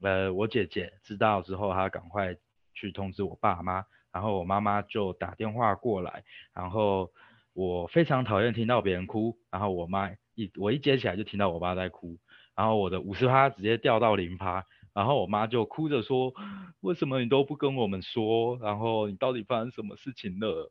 [0.00, 2.34] 呃，我姐姐知道之后，她赶快
[2.72, 3.84] 去通知我爸妈。
[4.12, 6.24] 然后我妈妈就打电话过来。
[6.54, 7.12] 然后
[7.52, 9.36] 我非常讨厌听到别人哭。
[9.50, 10.10] 然后我妈
[10.56, 12.16] 我一接起来就听到我爸在哭。
[12.54, 14.64] 然后我的五十趴直接掉到零趴。
[14.92, 16.34] 然后我妈就哭着说
[16.82, 18.58] ：“为什么你都不跟我们说？
[18.58, 20.68] 然后你到底发生什么事情了？”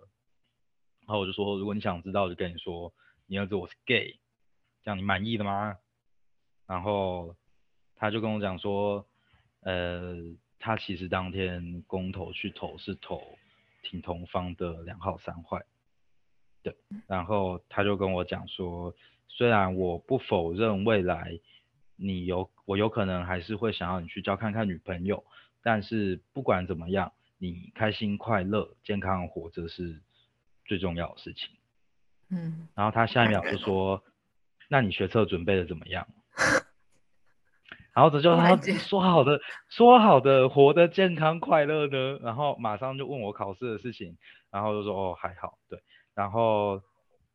[1.07, 2.93] 然后我就说：“如果你想知道，就跟你说，
[3.27, 4.19] 你儿子我是 gay，
[4.83, 5.77] 这样你满意的吗？”
[6.67, 7.33] 然后
[7.95, 9.07] 他就跟我讲说
[9.63, 10.17] ：“呃，
[10.59, 13.23] 他其实当天公投去投是投
[13.81, 15.65] 挺同方的两号三坏，
[16.61, 16.75] 对。
[17.07, 18.93] 然后他就跟我讲说，
[19.29, 21.39] 虽然我不否认未来。”
[22.01, 25.21] 你有我有可能还是会想要你去交看看女朋友，
[25.61, 30.01] 但是不管怎么样，你开心快乐健康活着是
[30.63, 31.49] 最重要的事情。
[32.29, 34.01] 嗯，然后他下一秒就说，
[34.69, 36.07] 那你学测准备的怎么样？
[37.93, 44.17] 然后这就是他说好的说好的活得健康快乐呢，然后马上就问我考试的事情，
[44.51, 45.83] 然后就说哦还好，对，
[46.15, 46.81] 然后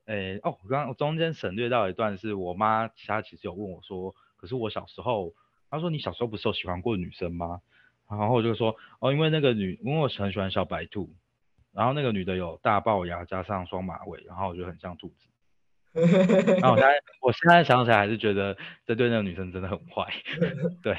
[0.06, 4.14] 诶、欸、哦我刚刚中间省略到一段是我妈，她其实有问我说。
[4.36, 5.32] 可是我小时候，
[5.70, 7.60] 她说你小时候不是有喜欢过女生吗？
[8.10, 11.10] 然后我就说哦，因为那个女，因为我很喜欢小白兔，
[11.72, 15.26] 然后那个女的有大龅牙加上双马尾，然后我觉得很像兔子。
[16.60, 20.12] 然后我现在我现在想起来还是觉得这对那个女生真的很坏。
[20.82, 20.96] 对，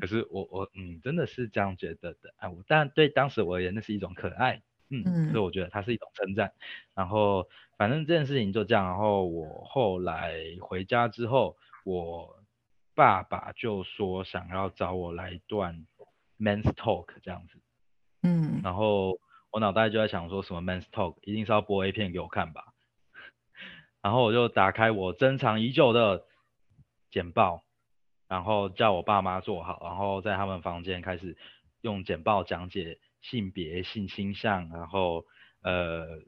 [0.00, 6.52] 可是我我嗯真的是这样觉得的啊，我但对当时我而言那是一种可爱，嗯，嗯所以我觉得它是一种称赞。
[6.94, 12.36] 然后反正这件事情就这样，然后我后来回家之后我。
[12.96, 15.86] 爸爸就说想要找我来一段
[16.38, 17.58] men's talk 这样子，
[18.22, 19.18] 嗯，然后
[19.50, 22.72] 我脑袋就在想说什么 men's talk，一定是要播 A 片给我看吧，
[24.00, 26.24] 然后我就打开我珍藏已久的
[27.10, 27.64] 简报，
[28.28, 31.36] 然后叫我爸妈做好，然后在他们房间开始
[31.82, 32.98] 用简报讲解
[33.30, 35.24] 性别、性倾向，然后
[35.62, 36.20] 呃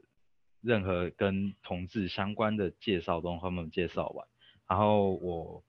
[0.61, 4.27] 任何跟同志相关的介绍都他们介绍完，
[4.67, 5.63] 然后我。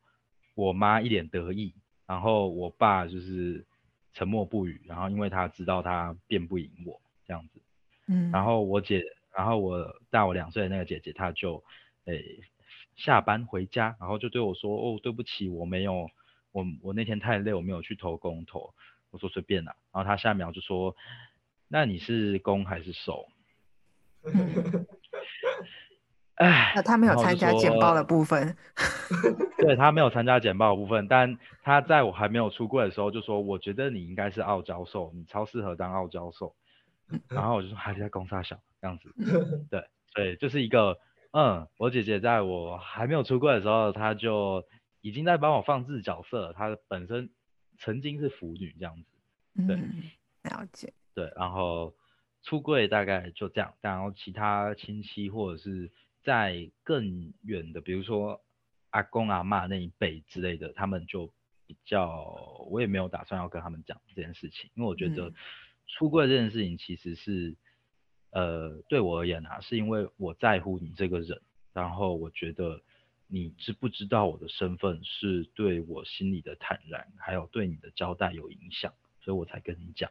[0.57, 1.73] 我妈一脸得意，
[2.07, 3.65] 然后我爸就是
[4.13, 7.63] 沉默不语，然后因为他知道他辩不赢我这样子，
[8.09, 9.03] 嗯，然后我姐，
[9.35, 11.65] 然后我大我两岁的那个姐姐，她就
[12.05, 12.41] 诶
[12.97, 16.11] 下班回家，然后就对我说，哦，对不起，我没有，
[16.53, 18.75] 我我那天太累，我没有去投公投，
[19.11, 20.95] 我说随便啦，然后他下一秒就说，
[21.69, 23.27] 那你是攻还是受？
[26.35, 28.57] 哎， 那他没有参加简报的部分。
[29.59, 36.55] 对，他没有参加简报的部分，但他在我还没有出柜的时候就说，我觉得你应该是傲娇兽，你超适合当傲娇兽。
[37.29, 39.13] 然后我就说还是在攻杀小这样子。
[39.69, 40.99] 对，所以就是一个，
[41.33, 44.65] 嗯，我姐姐在我还没有出柜的时候，她就
[45.01, 47.29] 已经在帮我放置角色，她本身
[47.81, 49.67] 曾经是腐女这样子。
[49.67, 50.05] 对，嗯，
[50.45, 50.93] 了解。
[51.13, 51.93] 对，然后
[52.45, 55.91] 出柜大概就这样，然后其他亲戚或者是。
[56.23, 58.43] 在更远的，比如说
[58.91, 61.33] 阿公阿嬷那一辈之类的，他们就
[61.67, 65.33] 比较，我也没有打算要跟他们讲这件事情，因为我觉得
[65.87, 67.57] 出柜这件事情其实是，
[68.33, 71.41] 嗯、呃，对我而言啊，是因为我在乎你这个人，
[71.73, 72.83] 然后我觉得
[73.31, 80.11] 你知不知道我的身份是对我心里的坦然，还有对你的交代有影响，所以我才跟你讲。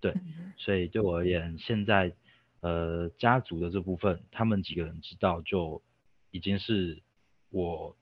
[0.00, 0.14] 对，
[0.58, 2.14] 所以对我而言，现在。
[2.60, 5.82] 呃，家族的这部分，他们几个人知道就
[6.30, 7.02] 已经是
[7.50, 7.94] 我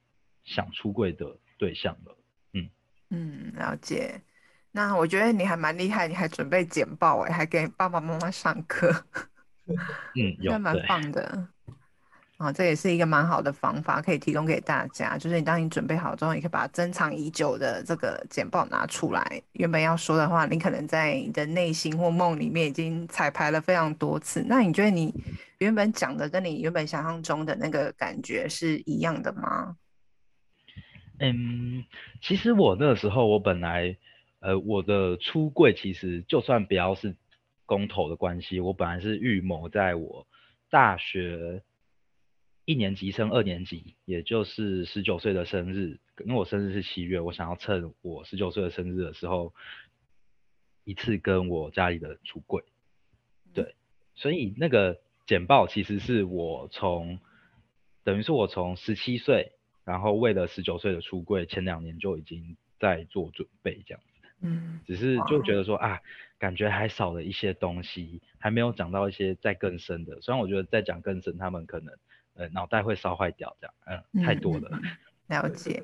[0.45, 2.17] 想出柜的对象了。
[2.53, 2.71] 嗯
[3.11, 4.23] 嗯，了解。
[4.71, 9.05] 那我觉得你还蛮厉害，你还准备简报哎，还给爸爸妈妈上课。
[10.15, 11.49] 嗯，有，蛮棒的。
[12.43, 15.17] 啊，这也是一个蛮好的方法，可以提供给大家。
[15.17, 19.43] 就是你当你准备好之后，你可以把珍藏已久的这个简报拿出来。
[19.53, 24.45] 原本要说的话，你可能在你的内心或梦里面已经彩排了非常多次。
[24.49, 25.15] 那你觉得你
[25.59, 29.77] 原本讲的跟你原本想象中的那个感觉是一样的吗？
[31.21, 31.85] 嗯，
[32.21, 33.97] 其实我那个时候，我本来
[34.41, 37.15] 呃，我的出柜其实就算不要是
[37.65, 40.27] 公投的关系，我本来是预谋在我
[40.69, 41.63] 大学
[42.65, 49.53] 一年级升二年级，也就是十九岁的生日，因为我生日是七月，我想要趁我十九岁的生日的时候，
[50.85, 52.63] 一次跟我家里的人出柜。
[53.53, 53.75] 对，
[54.15, 57.19] 所以那个简报其实是我从，
[58.05, 59.53] 等于是我从十七岁，
[59.85, 64.29] 然后为了十九岁的出柜，前两年就已经在做准备这样子。
[64.41, 66.01] 嗯，只是就觉得说啊，
[66.39, 70.21] 感觉还少了一些东西，还没有讲到一些再更深的。
[70.21, 71.93] 虽然我觉得再讲更深，他们可能
[72.35, 74.69] 呃脑袋会烧坏掉这样，嗯，太多了。
[74.73, 74.81] 嗯，
[75.29, 75.83] 了解，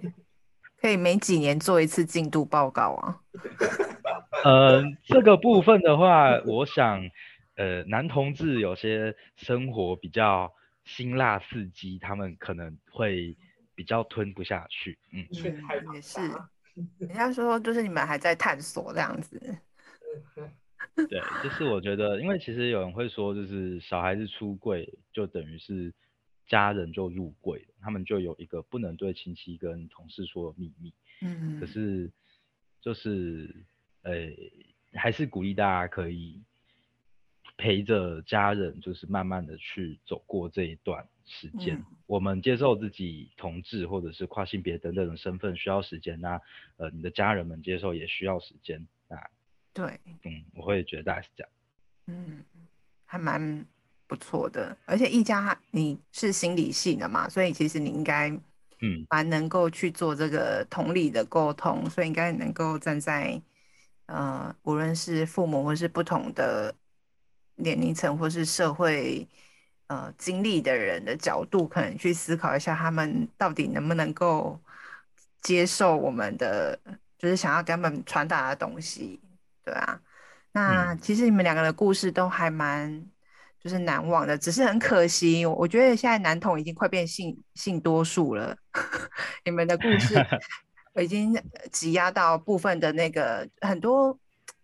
[0.81, 3.21] 可以每几年做一次进度报告啊。
[4.45, 7.11] 呃，这个部分的话，我想，
[7.57, 10.53] 呃，男同志有些生活比较
[10.85, 13.37] 辛辣刺激，他们可能会
[13.75, 14.99] 比较吞不下去。
[15.13, 16.21] 嗯，嗯也是。
[16.99, 19.59] 人家说，就是你们还在探索这样子。
[20.95, 25.93] 对，就是我觉得，因为其实有人会说，就是小孩子出柜就等于是
[26.49, 30.93] 家人就入柜，他们就有一个不能对亲戚跟同事说的秘密。
[31.21, 31.61] 嗯。
[31.61, 32.11] 可是，
[32.81, 33.55] 就是，
[34.03, 34.29] 呃，
[34.95, 36.43] 还是鼓励大家可以
[37.57, 41.77] 陪着家人，就是慢慢的去走过这一段时间。
[41.77, 46.41] 嗯我们接受自己同志或者是跨性别等等的身份需要时间，那
[46.79, 49.29] 呃，你的家人们接受也需要时间啊。
[49.75, 51.53] 对，嗯，我会觉得大概是这样。
[52.07, 52.43] 嗯，
[53.05, 53.67] 还蛮
[54.09, 58.29] 不错的，而且一家你是心理系的嘛，所以其实你应该
[58.81, 63.41] 嗯蛮能够去做这个同理的沟通，嗯、所以应该能够站在
[64.07, 66.75] 呃无论是父母或是不同的
[67.55, 69.29] 年龄层或是社会。
[69.91, 74.61] 呃，经历的人的角度，可能去思考一下，他们到底能不能够
[75.41, 76.79] 接受我们的，
[77.17, 79.19] 就是想要给他们传达的东西，
[79.65, 79.99] 对啊。
[80.53, 83.03] 那其实你们两个的故事都还蛮，
[83.61, 88.57] 就是难忘的，只是很可惜，我觉得现在男同已经快变性性多数了，
[89.45, 90.15] 你们的故事
[91.03, 91.41] 已经
[91.71, 94.19] 挤压到部分的那个很多，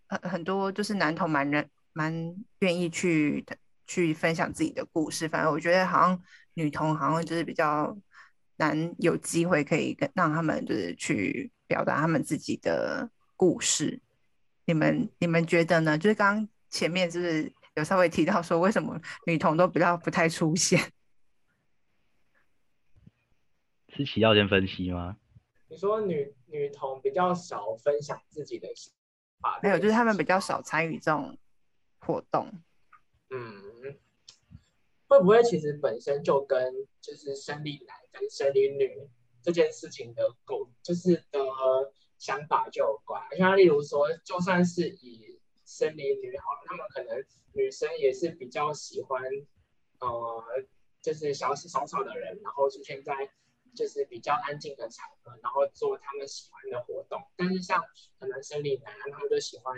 [0.07, 3.45] 很很多就是男同蛮人蛮愿意去
[3.85, 6.21] 去分享自己的故事，反正我觉得好像
[6.55, 7.97] 女同好像就是比较
[8.57, 14.01] 难有机会可以跟让他们就是去表达他们自己的故事。
[14.65, 15.97] 你们你们觉得呢？
[15.97, 20.79] 就是刚刚前面就是有稍微提到说，为什么女童都比较不太出现？
[23.95, 25.17] 思琪要先分析吗？
[25.67, 28.93] 你说女女童比较少分享自己的想
[29.41, 31.37] 法，没有，就是他们比较少参与这种
[31.99, 32.51] 活动。
[33.29, 33.97] 嗯。
[35.07, 39.07] 会不会其实本身就跟就是生理男跟生理女
[39.43, 41.39] 这件事情的构就是的
[42.17, 43.21] 想法就有关？
[43.37, 45.34] 像例如说，就算是以
[45.65, 49.21] 生理女好了，他们可能女生也是比较喜欢，
[49.99, 50.43] 呃，
[51.01, 53.29] 就是小少少的人，然后出现在
[53.75, 57.21] 就是比较安静的场合，然后做他们喜欢的活动。
[57.35, 57.83] 但是像
[58.19, 59.75] 可能生理男，他们就喜欢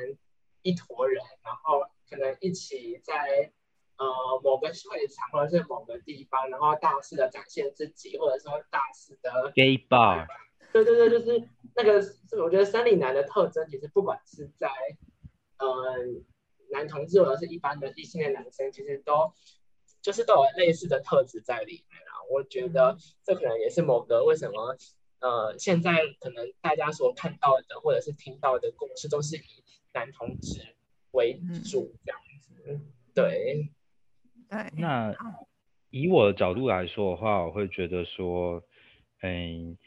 [0.62, 3.52] 一坨人，然后可能一起在。
[4.00, 4.06] 呃，
[4.44, 10.28] 某个会场或者是某个地方，然后大肆的展现自己，或者说大肆的 gay bar，
[10.72, 14.70] 对对对，就是那个，是我觉得生理男的特征，其实不管是在
[15.60, 15.96] 呃
[16.72, 19.34] 男同志或者是一般的异性的男生，其实都
[20.02, 22.14] 就是都有类似的特质在里面啊。
[22.32, 24.78] 我觉得这可能也是某个为什么
[25.20, 30.62] 呃现在可能大家所看到的或者是听到的故事都是以男同志
[31.12, 31.40] 为
[31.70, 32.80] 主这样子，
[33.14, 33.72] 对。
[34.50, 35.14] 对，那
[35.90, 38.64] 以我的角度来说的话，我会觉得说，
[39.22, 39.78] 嗯，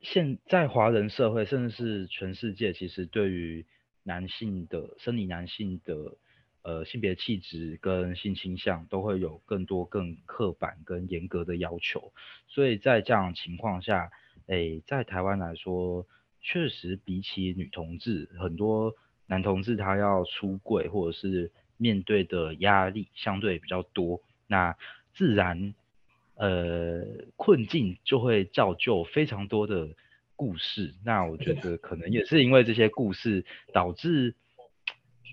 [0.00, 3.66] 现在华人社会，甚至是全世界，其实对于
[4.06, 6.16] 男性的生理男性的
[6.62, 12.12] 呃性别气质跟性倾向，都会有更多更刻板跟严格的要求。
[12.46, 14.10] 所以在这样情况下，
[14.46, 16.06] 诶，在台湾来说，
[16.40, 18.94] 确实比起女同志，很多
[19.26, 21.50] 男同志他要出柜或者是。
[21.78, 24.74] 面对的压力相对比较多，那
[25.12, 25.74] 自然，
[26.34, 27.04] 呃，
[27.36, 29.90] 困境就会造就非常多的
[30.36, 30.94] 故事。
[31.04, 34.36] 那我觉得可能也是因为这些故事，导致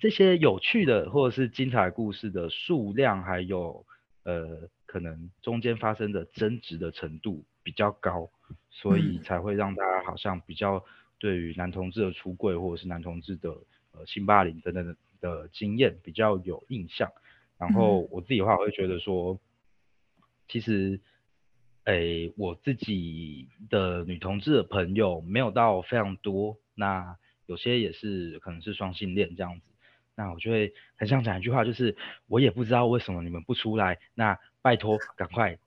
[0.02, 3.86] 这些有趣的或者是精彩故事的数量，还有
[4.24, 8.32] 呃，可能中间发生的争执的程度比较高，
[8.72, 10.84] 所以才会让大家好像比较
[11.20, 13.52] 对于男同志的出柜或者是男同志的
[13.92, 14.96] 呃性霸凌等等的。
[15.24, 17.10] 的经验比较有印象，
[17.58, 19.40] 然后我自己的话，我会觉得说，
[20.50, 21.00] 其实，
[21.86, 29.62] 诶，我自己的女同志的朋友没有到非常多，那有些也是可能是双性恋这样子。
[30.16, 34.00] 那我就会很想讲一句话，就是我也不知道为什么你们不出来。
[34.14, 35.58] 那拜托赶快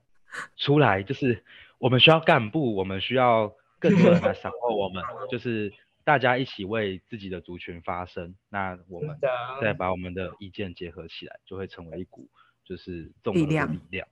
[0.55, 1.43] 出来，就是
[1.77, 5.71] 我们需要干部，我们需要更多人来 support 我们，就是
[6.03, 8.33] 大家一起为自己的族群发声。
[8.49, 9.15] 那我们
[9.61, 12.27] 再把我们的意见结合起来，就会成为一股
[12.63, 13.71] 就是综合的力量。
[13.73, 14.07] 力量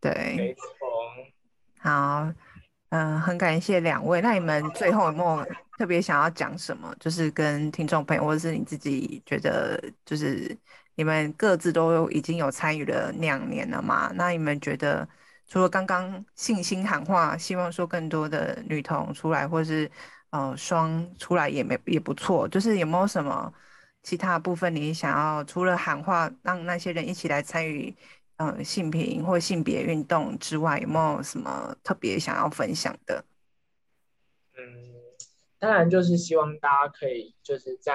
[0.00, 0.85] 对，没错。
[1.86, 2.32] 好。
[2.90, 4.20] 嗯、很感谢两位。
[4.22, 5.44] 那你们最后有没有
[5.76, 6.94] 特别想要讲什么？
[7.00, 10.56] 就是跟听众朋友，或者是你自己觉得，就是
[10.94, 14.10] 你们各自都已经有参与了两年了嘛？
[14.14, 15.06] 那你们觉得，
[15.48, 19.90] 除了刚刚信心喊话，希望说更多的女童出来，或是
[20.30, 22.48] 呃双出来也没也不错。
[22.48, 23.52] 就是有没有什么
[24.04, 27.94] 其他部分你想要除了喊话，让那些人一起来参与？
[28.38, 33.24] 嗯，性平或性别运动之外，有没有什么特别想要分享的？
[34.58, 34.92] 嗯，
[35.58, 37.94] 当然就是希望大家可以就是在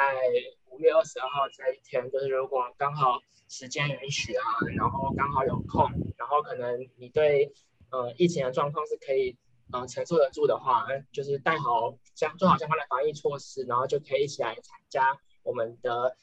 [0.66, 3.20] 五月二十二号这一天，就是如果刚好
[3.50, 4.44] 时间允许啊，
[4.76, 5.88] 然后刚好有空，
[6.18, 7.54] 然后可能你对
[7.92, 9.38] 呃疫情的状况是可以
[9.72, 16.18] 呃承受得住的话，就是带好相做好相关的防疫措施，然后就可以一起来参加我们的。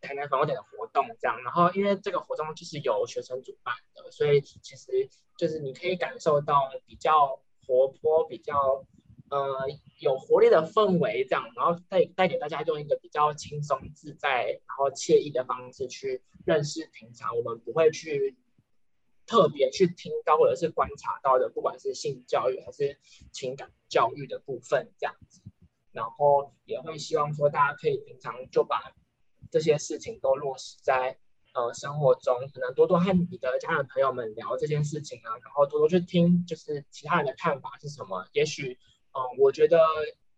[0.00, 8.84] 台南反红点的活动这样，然后因为这个活动就是由学生主办的，所以其实就是你可以感受到比较活泼、比较
[9.30, 9.66] 呃
[10.00, 17.36] 有活力的氛围这样，然后带带给大家用一个比较轻松自在、然后惬意的方式去认识平常。
[17.36, 18.36] 我们不会去
[19.26, 22.98] 特别去听到或者是观察到的，不管是性教育还是
[23.32, 25.42] 情感教育的部分这样子，
[25.92, 28.94] 然后也会希望说大家可以平常就把。
[29.50, 31.18] 这些事情都落实在
[31.52, 38.26] 呃生活中，可能多多和你的家人朋友们聊这件事情啊，然后多多去听，就是其他人的看法是什么。
[38.32, 38.78] 也许，
[39.12, 39.78] 嗯、呃，我觉得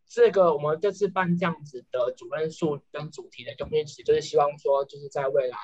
[0.07, 5.59] 这个我们这次办这样子的主任数跟主题的用意，其实就是希望说，就是在未来，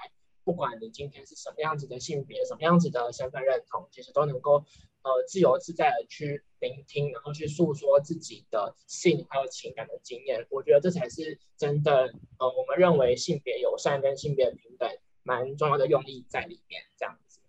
[0.45, 4.65] 不管你今天是什么样子的性别，什么样子的身份认同，其实都能够。
[5.09, 12.13] 呃，自由自在的去聆听，然后去诉说自己的性还有情感的经验，我觉得这才是真的。
[12.39, 14.89] 呃，我们认为性别友善跟性别平等
[15.23, 17.41] 蛮重要的用意在里面，这样子。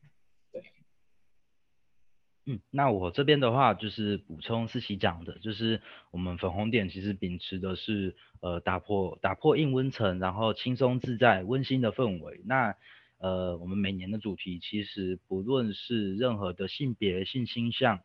[0.53, 0.63] 对。
[2.45, 5.81] 嗯，那我这边的话就是补充思琪讲的，就是
[6.11, 12.41] 我们粉红点其实秉持的是呃打破打破硬温层，然后轻松自在温馨的氛围。
[12.45, 12.75] 那
[13.19, 17.99] 呃，我们每年的主题其实不论是任何的性别、性倾向，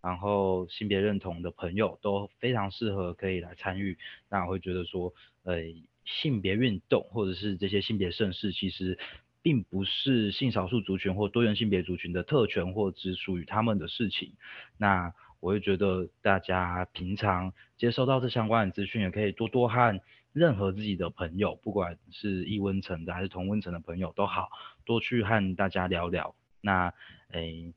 [0.00, 3.98] 然后性别认同的朋友都非常适合可以来参与。
[4.28, 5.12] 那我会觉得说，
[5.42, 5.56] 呃，
[6.04, 8.96] 性别运动或者是这些性别盛事，其实
[9.42, 14.34] 并不是性少数族群或多元性别族群的特权或只属于他们的事情。
[14.78, 20.00] 那我会觉得大家平常接收到这相关的资讯，也可以多多和。
[20.32, 24.48] 任何自己的朋友，不管是异温层的还是同温层的朋友都好，
[24.84, 26.34] 多去和大家聊聊。
[26.60, 26.92] 那，
[27.32, 27.72] 诶，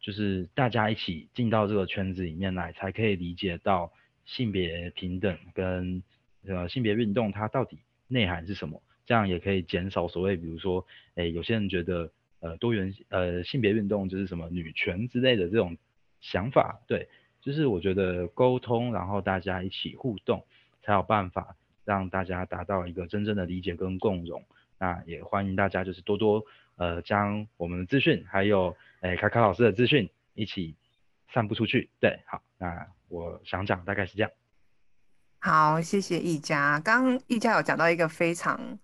[0.00, 3.92] 就是大家一起进到这个圈子里面来，才可以理解到
[4.24, 6.02] 性别平等跟
[6.46, 8.80] 呃性别运动它到底内涵是什么。
[9.04, 10.86] 这样也可以减少所谓，比如说，
[11.16, 15.76] 诶，有些人觉得呃多元呃性别运动就是什么女权之类的这种
[16.20, 16.80] 想法。
[16.86, 17.08] 对，
[17.40, 20.44] 就是我觉得沟通，然后大家一起互动，
[20.82, 21.56] 才有办法。
[21.90, 24.40] 让大家达到一个真正的理解跟共融，
[24.78, 26.44] 那也欢迎大家就是多多
[26.76, 30.76] 呃将我们的资讯还有诶卡卡老师的资讯一起
[31.32, 31.90] 散布出去。
[31.98, 34.30] 对，好，那我想讲大概是这样。
[35.40, 36.78] 好，谢谢一家。
[36.78, 38.78] 刚一家有讲到一个非常。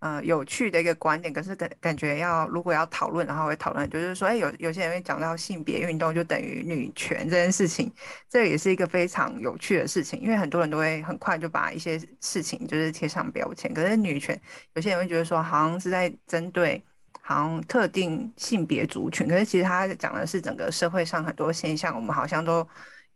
[0.00, 7.92] 呃，有趣的一个观点，可是感感觉要如果要讨论，然后会讨论，就是说，哎，有有些人会讲到性别运动就等于女权这件事情，
[8.26, 13.74] 这也是一个非常有趣的事情，因为很多人都会很快就把一些事情就是贴上标签。
[13.74, 14.40] 可是女权，
[14.72, 16.82] 有些人会觉得说，好像是在针对
[17.20, 22.66] 好像特定性别族群，可是其实他讲的是整个社会上很多现象，我们好像都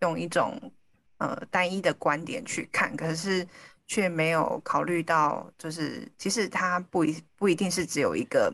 [0.00, 0.60] 用一种
[1.16, 3.48] 呃单一的观点去看，可是。
[3.86, 8.52] 却没有考虑到，就是其实它不一不一定是只有一个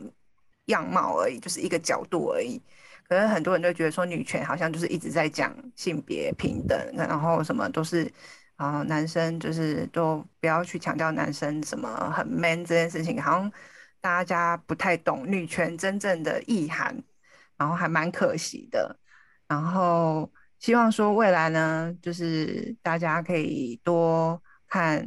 [0.65, 2.61] 样貌而已，就是一个角度而已。
[3.07, 8.11] 可能很多人都觉得说，女权好像就是一直在讲性别平等，然后什么都是
[8.55, 13.51] 啊、男生就是都不要去强调男生什么很 man 这件事情，好像
[13.99, 16.95] 大家不太懂女权真正的意涵，
[17.57, 18.97] 然后还蛮可惜的。
[19.47, 24.41] 然后希望说未来呢，就是大家可以多。
[24.71, 25.05] 看，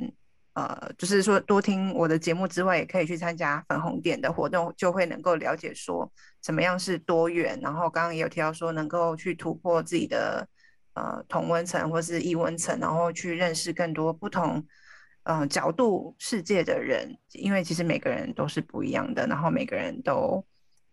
[0.52, 6.12] 呃，就是说多听我的节目之外，也可以去参加粉红点的活动，就会能够了解说
[6.42, 7.58] 怎么样是多元。
[7.62, 10.46] 然后刚刚也有提到说，能够去突破自己的
[10.92, 14.64] 呃同温层或是异温层，然后去认识更多不同
[15.22, 20.44] 呃角度世界的人，因为其实每个人都是不一样的，然后每个人都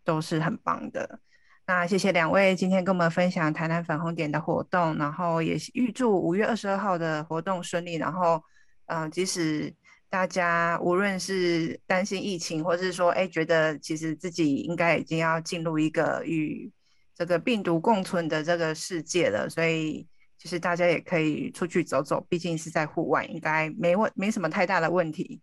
[0.06, 1.20] 都是很棒的。
[1.68, 7.96] 那谢谢两位今天跟我们分享台南粉红点的活动，然后也预祝五月二十二号的活动顺利。
[7.96, 8.44] 然后，
[8.92, 9.74] 嗯、呃，即使
[10.10, 16.70] 大家无论是担心疫情，或是说，哎，觉得其实自己应该已经要进入一个与
[17.16, 20.06] 这个病毒共存的这个世界了，所以
[20.38, 25.40] 其实大家也可以出去走走，毕竟是在户外，应该没问没什么太大的问题。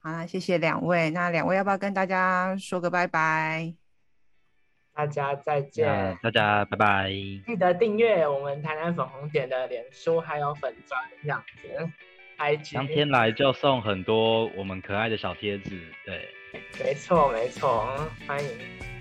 [0.00, 1.08] 好啦，谢谢两位。
[1.10, 3.74] 那两位要不要跟大家说个拜拜？
[4.92, 7.10] 大家再见，大家拜拜。
[7.46, 12.15] 记得订阅我们台南粉红点的脸书还有粉专这样子。
[12.38, 16.28] IG 当天来就送很多我们可爱的小贴纸，对，
[16.78, 17.86] 没错没错，
[18.26, 18.95] 欢迎。